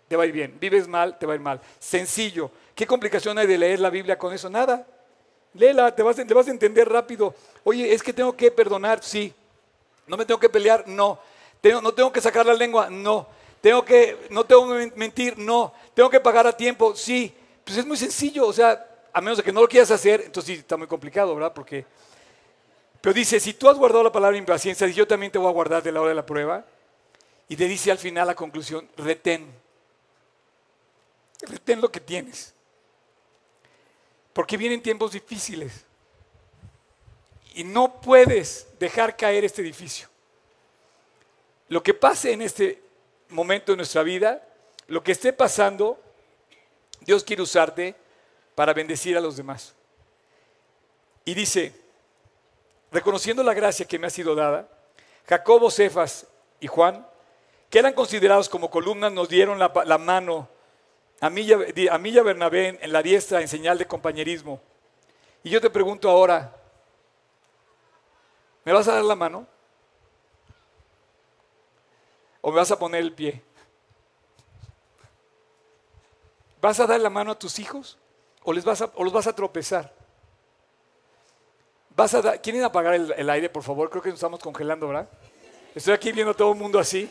[0.08, 0.56] te va a ir bien.
[0.60, 1.60] Vives mal, te va a ir mal.
[1.80, 2.50] Sencillo.
[2.74, 4.48] ¿Qué complicación hay de leer la Biblia con eso?
[4.48, 4.86] Nada.
[5.54, 7.34] Léela, te vas, te vas a entender rápido.
[7.64, 9.32] Oye, es que tengo que perdonar, sí.
[10.06, 11.18] No me tengo que pelear, no.
[11.60, 13.26] Tengo, no tengo que sacar la lengua, no.
[13.62, 15.72] Tengo que, no tengo que mentir, no.
[15.94, 17.34] Tengo que pagar a tiempo, sí.
[17.64, 18.86] Pues es muy sencillo, o sea,
[19.16, 21.54] a menos de que no lo quieras hacer, entonces sí está muy complicado, ¿verdad?
[21.54, 21.86] Porque,
[23.00, 25.82] pero dice, si tú has guardado la palabra impaciencia, yo también te voy a guardar
[25.82, 26.66] de la hora de la prueba.
[27.48, 29.50] Y te dice al final la conclusión, retén.
[31.40, 32.52] Retén lo que tienes.
[34.34, 35.86] Porque vienen tiempos difíciles.
[37.54, 40.10] Y no puedes dejar caer este edificio.
[41.70, 42.82] Lo que pase en este
[43.30, 44.46] momento de nuestra vida,
[44.88, 45.98] lo que esté pasando,
[47.00, 47.96] Dios quiere usarte
[48.56, 49.74] para bendecir a los demás.
[51.24, 51.72] Y dice,
[52.90, 54.66] reconociendo la gracia que me ha sido dada,
[55.28, 56.26] Jacobo, Cefas
[56.58, 57.06] y Juan,
[57.68, 60.48] que eran considerados como columnas, nos dieron la, mano
[61.20, 64.60] a mí, a mí y a Bernabé en la diestra en señal de compañerismo.
[65.44, 66.56] Y yo te pregunto ahora,
[68.64, 69.46] ¿me vas a dar la mano?
[72.40, 73.42] ¿O me vas a poner el pie?
[76.62, 77.98] ¿Vas a dar la mano a tus hijos?
[78.46, 78.64] ¿O, los
[79.12, 79.92] vas a tropezar?
[81.96, 83.90] ¿Vas a ¿Quieren apagar el, el aire, por favor?
[83.90, 85.08] Creo que nos estamos congelando, ¿verdad?
[85.74, 87.10] Estoy aquí viendo a todo el mundo así.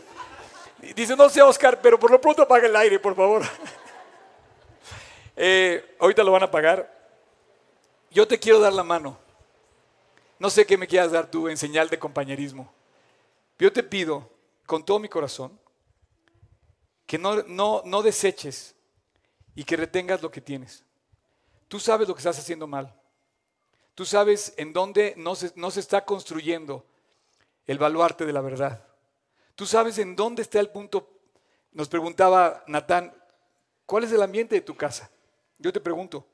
[0.95, 3.43] Dice, no sé, Oscar, pero por lo pronto apaga el aire, por favor.
[5.37, 6.89] Eh, ahorita lo van a apagar.
[8.09, 9.17] Yo te quiero dar la mano.
[10.39, 12.73] No sé qué me quieras dar tú en señal de compañerismo.
[13.59, 14.29] Yo te pido
[14.65, 15.59] con todo mi corazón
[17.05, 18.75] que no, no, no deseches
[19.55, 20.84] y que retengas lo que tienes.
[21.67, 22.93] Tú sabes lo que estás haciendo mal.
[23.95, 26.85] Tú sabes en dónde no se, está construyendo
[27.65, 28.85] el baluarte de la verdad.
[29.55, 31.09] Tú sabes en dónde está el punto.
[31.71, 33.13] Nos preguntaba Natán,
[33.85, 35.09] ¿cuál es el ambiente de tu casa?
[35.57, 36.27] Yo te pregunto.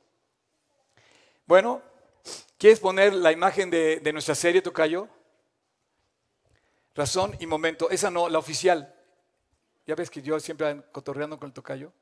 [1.45, 1.83] Bueno,
[2.57, 5.07] ¿quieres poner la imagen de, nuestra serie, Tocayo?
[6.95, 7.91] Razón y momento.
[7.91, 8.95] Esa no, la oficial.
[9.85, 11.93] Ya ves que yo siempre ando cotorreando con el Tocayo.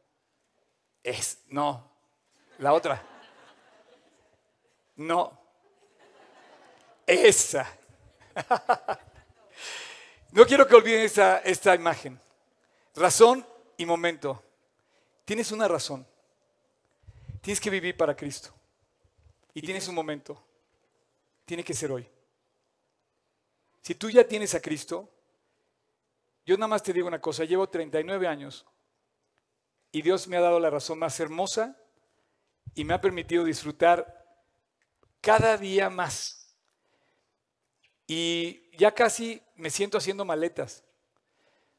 [1.04, 1.92] Es, no,
[2.60, 3.19] la otra.
[5.00, 5.40] No.
[7.08, 7.68] Esa.
[10.32, 12.20] No quiero que olviden esta, esta imagen.
[12.96, 13.44] Razón
[13.78, 14.44] y momento.
[15.26, 16.06] Tienes una razón.
[17.42, 18.52] Tienes que vivir para Cristo.
[19.56, 20.40] Y tienes un momento.
[21.46, 22.08] Tiene que ser hoy.
[23.82, 25.10] Si tú ya tienes a Cristo,
[26.46, 28.68] yo nada más te digo una cosa, llevo 39 años
[29.92, 31.76] y Dios me ha dado la razón más hermosa
[32.76, 34.19] y me ha permitido disfrutar
[35.22, 36.56] cada día más.
[38.08, 40.84] Y ya casi me siento haciendo maletas,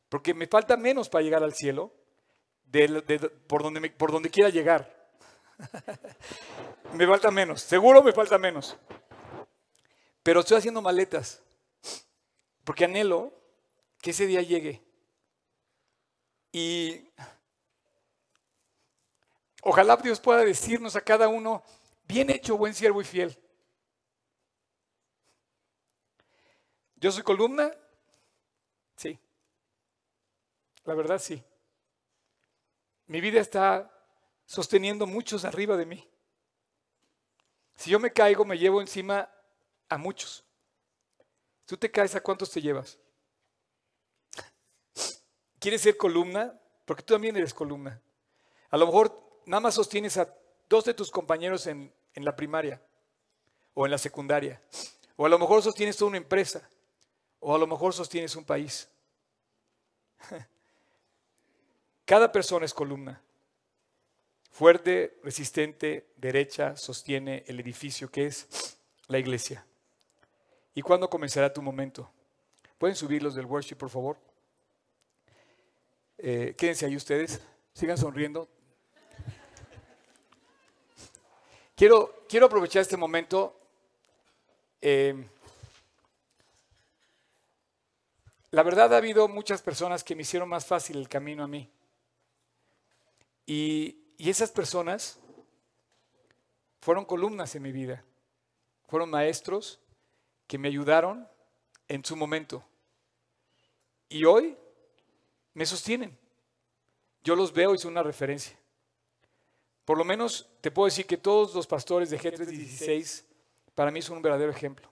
[0.09, 1.93] porque me falta menos para llegar al cielo
[3.47, 5.11] por, donde por donde quiera llegar.
[6.95, 8.77] me falta menos, seguro me falta menos.
[10.23, 11.43] Pero estoy haciendo maletas,
[12.65, 13.33] porque anhelo
[14.01, 14.83] que ese día llegue.
[16.53, 17.09] Y
[19.63, 21.63] ojalá Dios pueda decirnos a cada uno,
[22.11, 23.39] bien hecho, buen siervo y fiel.
[26.97, 27.71] ¿Yo soy columna?
[28.97, 29.19] Sí.
[30.85, 31.43] La verdad sí.
[33.07, 33.91] Mi vida está
[34.45, 36.09] sosteniendo muchos arriba de mí.
[37.77, 39.31] Si yo me caigo, me llevo encima
[39.89, 40.45] a muchos.
[41.65, 42.99] ¿Tú te caes a cuántos te llevas?
[45.61, 46.61] ¿Quieres ser columna?
[46.85, 48.03] Porque tú también eres columna.
[48.69, 50.35] A lo mejor nada más sostienes a
[50.69, 52.81] dos de tus compañeros en, en la primaria
[53.75, 54.61] o en la secundaria.
[55.17, 56.69] O a lo mejor sostienes toda una empresa.
[57.41, 58.89] O a lo mejor sostienes un país.
[62.05, 63.23] Cada persona es columna.
[64.51, 69.65] Fuerte, resistente, derecha, sostiene el edificio que es la iglesia.
[70.75, 72.11] ¿Y cuándo comenzará tu momento?
[72.79, 74.19] ¿Pueden subir los del worship, por favor?
[76.19, 77.41] Eh, quédense ahí ustedes,
[77.73, 78.49] sigan sonriendo.
[81.81, 83.59] Quiero, aprovechar este momento.
[84.83, 85.15] Eh,
[88.51, 91.71] La verdad ha habido muchas personas que me hicieron más fácil el camino a mí.
[93.47, 95.19] Y, esas personas
[96.83, 98.05] fueron columnas en mi vida.
[98.87, 99.81] Fueron maestros
[100.47, 101.27] que me ayudaron
[101.89, 102.63] en su momento.
[104.11, 104.55] Y hoy
[105.55, 106.19] me sostienen.
[107.25, 108.60] Yo los veo y son una referencia.
[109.85, 113.27] Por lo menos te puedo decir que todos los pastores de Génesis 16
[113.75, 114.91] para mí son un verdadero ejemplo.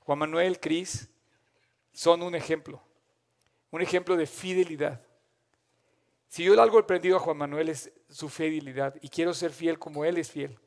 [0.00, 1.08] Juan Manuel, Cris,
[1.92, 2.82] son un ejemplo,
[3.70, 5.00] un ejemplo de fidelidad.
[6.28, 9.78] Si yo algo he aprendido a Juan Manuel es su fidelidad y quiero ser fiel
[9.78, 10.58] como él es fiel.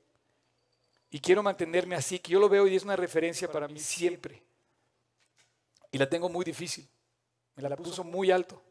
[1.10, 4.44] Y quiero mantenerme así, que yo lo veo y es una referencia para mí siempre.
[5.92, 6.88] Y la tengo muy difícil.
[7.56, 8.62] Me la puso muy alto.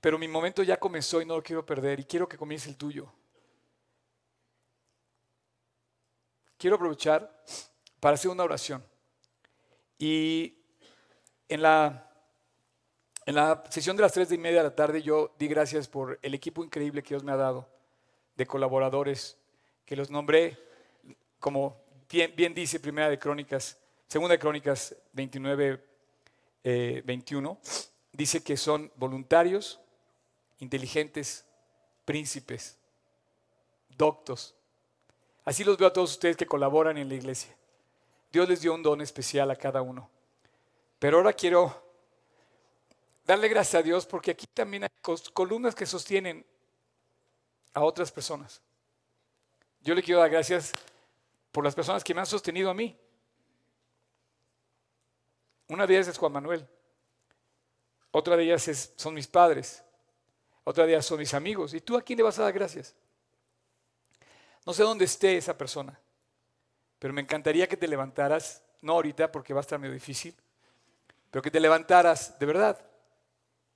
[0.00, 2.76] Pero mi momento ya comenzó y no lo quiero perder y quiero que comience el
[2.76, 3.12] tuyo.
[6.56, 7.44] Quiero aprovechar
[8.00, 8.84] para hacer una oración.
[9.98, 10.56] Y
[11.48, 12.10] en la,
[13.26, 16.18] en la sesión de las 3 y media de la tarde yo di gracias por
[16.22, 17.68] el equipo increíble que Dios me ha dado
[18.36, 19.36] de colaboradores
[19.84, 20.58] que los nombré
[21.40, 21.80] como
[22.10, 25.84] bien, dice Primera de Crónicas, Segunda de Crónicas 29,
[27.04, 27.68] 21, eh,
[28.12, 29.80] dice que son voluntarios,
[30.58, 31.44] inteligentes,
[32.04, 32.76] príncipes,
[33.96, 34.54] doctos.
[35.44, 37.54] Así los veo a todos ustedes que colaboran en la iglesia.
[38.30, 40.10] Dios les dio un don especial a cada uno.
[40.98, 41.82] Pero ahora quiero
[43.24, 44.90] darle gracias a Dios porque aquí también hay
[45.32, 46.44] columnas que sostienen
[47.72, 48.60] a otras personas.
[49.80, 50.72] Yo le quiero dar gracias
[51.52, 52.96] por las personas que me han sostenido a mí.
[55.68, 56.66] Una de ellas es Juan Manuel.
[58.10, 59.82] Otra de ellas son mis padres.
[60.68, 61.72] Otra ellas son mis amigos.
[61.72, 62.94] ¿Y tú a quién le vas a dar gracias?
[64.66, 65.98] No sé dónde esté esa persona,
[66.98, 70.34] pero me encantaría que te levantaras, no ahorita porque va a estar medio difícil,
[71.30, 72.78] pero que te levantaras de verdad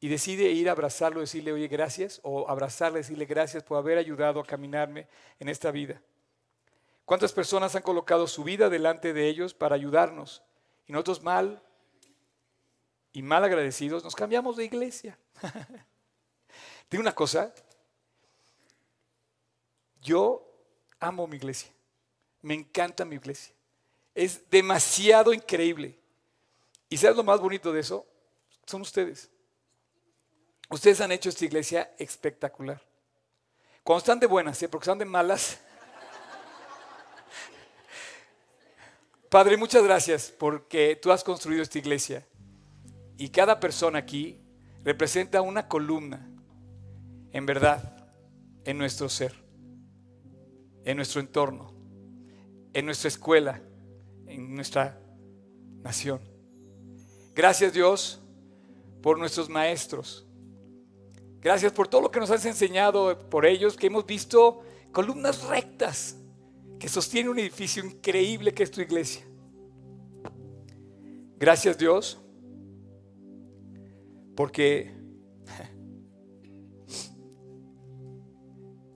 [0.01, 4.39] y decide ir a abrazarlo, decirle, oye, gracias, o abrazarle, decirle gracias por haber ayudado
[4.39, 5.09] a caminarme
[5.41, 5.99] en esta vida.
[7.07, 10.43] ¿Cuántas personas han colocado su vida delante de ellos para ayudarnos?
[10.87, 11.63] Y nosotros mal
[13.15, 15.19] y mal agradecidos nos cambiamos de iglesia.
[16.93, 17.53] Digo una cosa,
[20.03, 20.47] yo
[21.01, 21.73] amo mi iglesia,
[22.43, 23.55] me encanta mi iglesia,
[24.15, 25.99] es demasiado increíble.
[26.91, 28.05] ¿Y sabes lo más bonito de eso?
[28.67, 29.31] Son ustedes.
[30.69, 32.83] Ustedes han hecho esta iglesia espectacular.
[33.83, 34.69] Cuando están de buenas, ¿eh?
[34.69, 35.61] porque están de malas.
[39.31, 42.27] Padre, muchas gracias porque tú has construido esta iglesia
[43.17, 44.39] y cada persona aquí
[44.85, 46.29] representa una columna,
[47.33, 48.07] en verdad,
[48.65, 49.35] en nuestro ser,
[50.85, 51.75] en nuestro entorno,
[52.73, 53.63] en nuestra escuela,
[54.27, 55.01] en nuestra
[55.83, 56.21] nación.
[57.35, 58.21] Gracias Dios
[59.03, 60.27] por nuestros maestros.
[61.41, 64.63] Gracias por todo lo que nos has enseñado por ellos, que hemos visto
[64.93, 66.17] columnas rectas
[66.79, 69.25] que sostienen un edificio increíble que es tu iglesia.
[71.39, 72.21] Gracias Dios,
[74.37, 75.02] porque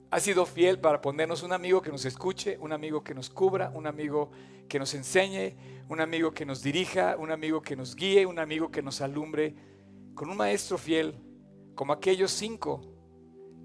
[0.09, 3.71] ha sido fiel para ponernos un amigo que nos escuche, un amigo que nos cubra,
[3.73, 4.31] un amigo
[4.69, 5.55] que nos enseñe,
[5.89, 9.55] un amigo que nos dirija, un amigo que nos guíe, un amigo que nos alumbre,
[10.15, 11.15] con un maestro fiel,
[11.75, 12.81] como aquellos cinco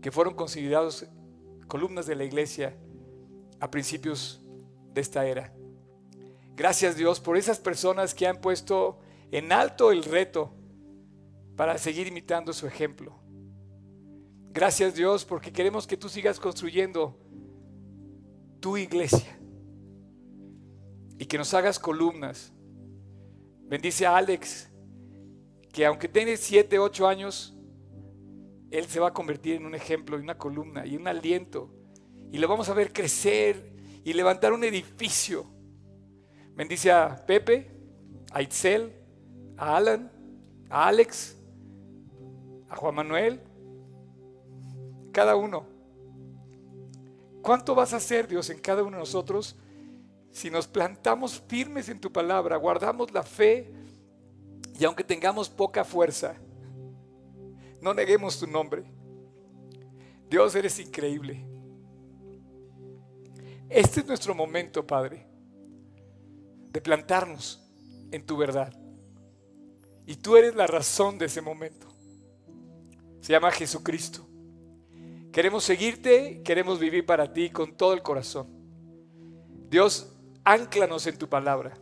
[0.00, 1.06] que fueron considerados
[1.68, 2.76] columnas de la iglesia
[3.60, 4.42] a principios
[4.92, 5.54] de esta era.
[6.54, 8.98] Gracias Dios por esas personas que han puesto
[9.30, 10.52] en alto el reto
[11.56, 13.21] para seguir imitando su ejemplo.
[14.52, 17.18] Gracias Dios porque queremos que tú sigas construyendo
[18.60, 19.38] tu iglesia
[21.18, 22.52] y que nos hagas columnas.
[23.62, 24.70] Bendice a Alex,
[25.72, 27.56] que aunque tiene 7, 8 años,
[28.70, 31.70] él se va a convertir en un ejemplo y una columna y un aliento.
[32.30, 33.72] Y le vamos a ver crecer
[34.04, 35.46] y levantar un edificio.
[36.54, 37.70] Bendice a Pepe,
[38.30, 38.92] a Itzel,
[39.56, 40.12] a Alan,
[40.68, 41.38] a Alex,
[42.68, 43.40] a Juan Manuel,
[45.12, 45.66] cada uno.
[47.42, 49.56] ¿Cuánto vas a hacer, Dios, en cada uno de nosotros
[50.32, 53.70] si nos plantamos firmes en tu palabra, guardamos la fe
[54.80, 56.34] y aunque tengamos poca fuerza,
[57.82, 58.84] no neguemos tu nombre.
[60.30, 61.44] Dios, eres increíble.
[63.68, 65.26] Este es nuestro momento, Padre,
[66.70, 67.62] de plantarnos
[68.10, 68.72] en tu verdad.
[70.06, 71.88] Y tú eres la razón de ese momento.
[73.20, 74.26] Se llama Jesucristo.
[75.32, 78.48] Queremos seguirte, queremos vivir para ti con todo el corazón.
[79.70, 80.12] Dios,
[80.44, 81.72] Ánclanos en tu palabra.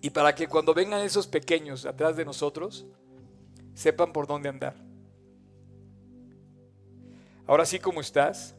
[0.00, 2.86] Y para que cuando vengan esos pequeños atrás de nosotros,
[3.74, 4.74] sepan por dónde andar.
[7.46, 8.54] Ahora sí como estás,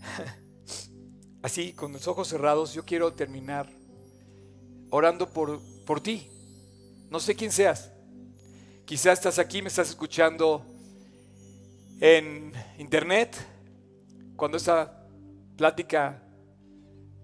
[1.42, 3.68] así con los ojos cerrados, yo quiero terminar
[4.88, 6.28] orando por, por ti.
[7.10, 7.92] No sé quién seas.
[8.86, 10.64] Quizás estás aquí, me estás escuchando
[12.00, 13.36] en internet,
[14.34, 15.06] cuando esa
[15.56, 16.22] plática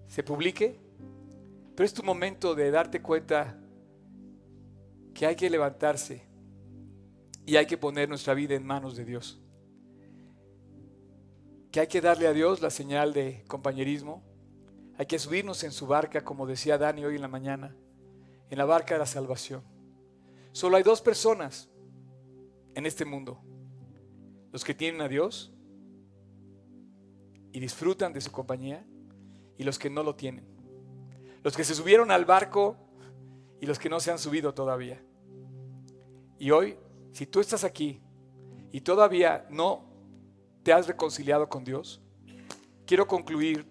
[0.05, 0.79] se publique,
[1.75, 3.59] pero es tu momento de darte cuenta
[5.13, 6.23] que hay que levantarse
[7.45, 9.41] y hay que poner nuestra vida en manos de Dios.
[11.71, 14.23] que hay que darle a Dios la señal de compañerismo.
[14.97, 17.75] Hay que subirnos en su barca, como decía Dani hoy en la mañana,
[18.49, 19.63] en la barca de la salvación.
[20.53, 21.69] Solo hay dos personas
[22.73, 23.43] en este mundo.
[24.57, 25.53] Los que tienen a Dios
[27.51, 28.83] y disfrutan de su compañía
[29.55, 30.47] y los que no lo tienen.
[31.43, 32.75] Los que se subieron al barco
[33.61, 34.99] y los que no se han subido todavía.
[36.39, 36.75] Y hoy,
[37.11, 38.01] si tú estás aquí
[38.71, 39.85] y todavía no
[40.63, 42.01] te has reconciliado con Dios,
[42.87, 43.63] quiero concluir,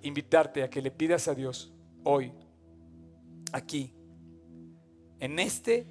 [0.00, 1.74] invitarte a que le pidas a Dios
[2.04, 2.32] hoy,
[3.52, 3.94] aquí,
[5.18, 5.86] en este,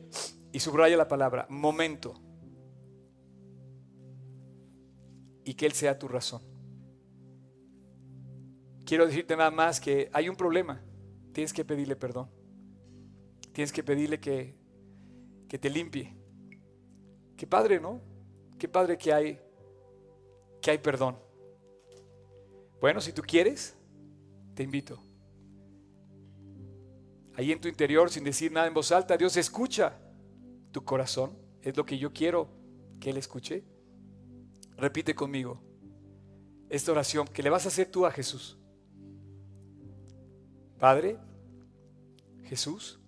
[0.51, 2.19] y subraya la palabra, momento,
[5.43, 6.41] y que Él sea tu razón.
[8.85, 10.83] Quiero decirte nada más que hay un problema,
[11.33, 12.29] tienes que pedirle perdón,
[13.53, 14.55] tienes que pedirle que,
[15.47, 16.15] que te limpie.
[17.37, 18.01] Qué padre, ¿no?
[18.59, 19.39] Qué padre que hay
[20.61, 21.17] que hay perdón.
[22.79, 23.75] Bueno, si tú quieres,
[24.53, 25.01] te invito.
[27.35, 29.97] Ahí en tu interior, sin decir nada en voz alta, Dios escucha
[30.71, 31.37] tu corazón.
[31.61, 32.49] Es lo que yo quiero
[32.99, 33.63] que Él escuche.
[34.81, 35.61] Repite conmigo
[36.67, 38.57] esta oración que le vas a hacer tú a Jesús.
[40.79, 41.19] Padre,
[42.45, 42.99] Jesús,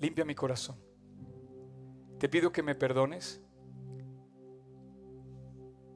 [0.00, 0.78] limpia mi corazón.
[2.18, 3.42] Te pido que me perdones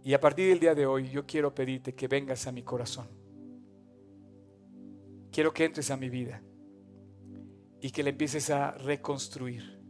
[0.03, 3.09] y a partir del día de hoy yo quiero pedirte que vengas a mi corazón.
[5.33, 6.43] Quiero que entres a mi vida
[7.81, 9.83] y que le empieces a reconstruir.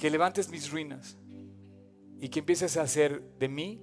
[0.00, 1.19] Que levantes mis ruinas
[2.20, 3.80] y que empieces a hacer de mí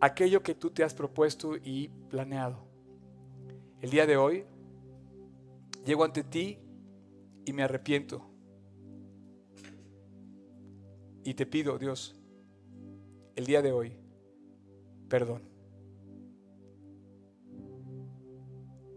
[0.00, 2.66] aquello que tú te has propuesto y planeado.
[3.80, 4.46] El día de hoy
[5.84, 6.58] llego ante ti
[7.44, 8.24] y me arrepiento.
[11.24, 12.18] Y te pido, Dios,
[13.36, 13.96] el día de hoy,
[15.08, 15.42] perdón.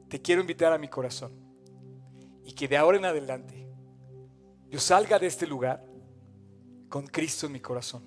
[0.09, 1.33] Te quiero invitar a mi corazón
[2.45, 3.67] y que de ahora en adelante
[4.69, 5.86] yo salga de este lugar
[6.89, 8.03] con Cristo en mi corazón,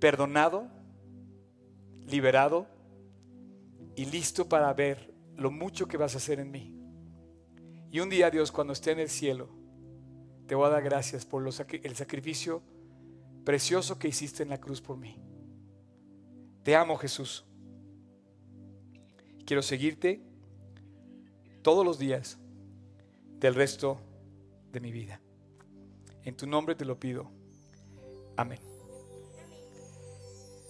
[0.00, 0.68] perdonado,
[2.06, 2.66] liberado
[3.96, 6.74] y listo para ver lo mucho que vas a hacer en mí.
[7.90, 9.48] Y un día, Dios, cuando esté en el cielo,
[10.46, 12.62] te voy a dar gracias por el sacrificio
[13.44, 15.18] precioso que hiciste en la cruz por mí.
[16.62, 17.44] Te amo Jesús.
[19.46, 20.22] Quiero seguirte
[21.62, 22.38] todos los días
[23.38, 24.00] del resto
[24.72, 25.20] de mi vida.
[26.24, 27.30] En tu nombre te lo pido.
[28.36, 28.58] Amén.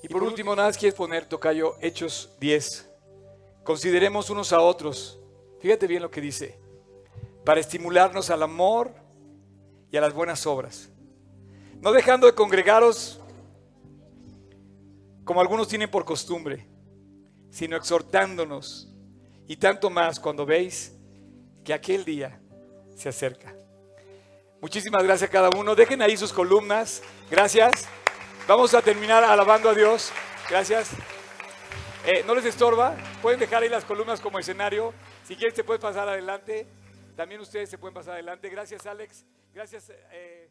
[0.03, 2.91] Y por último, nada más quieres poner, Tocayo, Hechos 10.
[3.63, 5.19] Consideremos unos a otros.
[5.61, 6.59] Fíjate bien lo que dice.
[7.45, 8.93] Para estimularnos al amor
[9.91, 10.91] y a las buenas obras.
[11.81, 13.21] No dejando de congregaros
[15.25, 16.67] como algunos tienen por costumbre,
[17.51, 18.93] sino exhortándonos
[19.47, 20.95] y tanto más cuando veis
[21.65, 22.41] que aquel día
[22.95, 23.57] se acerca.
[24.65, 25.75] Muchísimas gracias a cada uno.
[25.75, 27.03] Dejen ahí sus columnas.
[27.31, 27.87] Gracias.
[28.49, 30.11] Vamos a terminar alabando a Dios.
[30.49, 30.89] Gracias.
[32.07, 32.97] Eh, no les estorba.
[33.21, 34.95] Pueden dejar ahí las columnas como escenario.
[35.29, 36.67] Si quieren, se puede pasar adelante.
[37.15, 38.49] También ustedes se pueden pasar adelante.
[38.49, 39.27] Gracias, Alex.
[39.53, 39.93] Gracias.
[40.13, 40.44] Eh,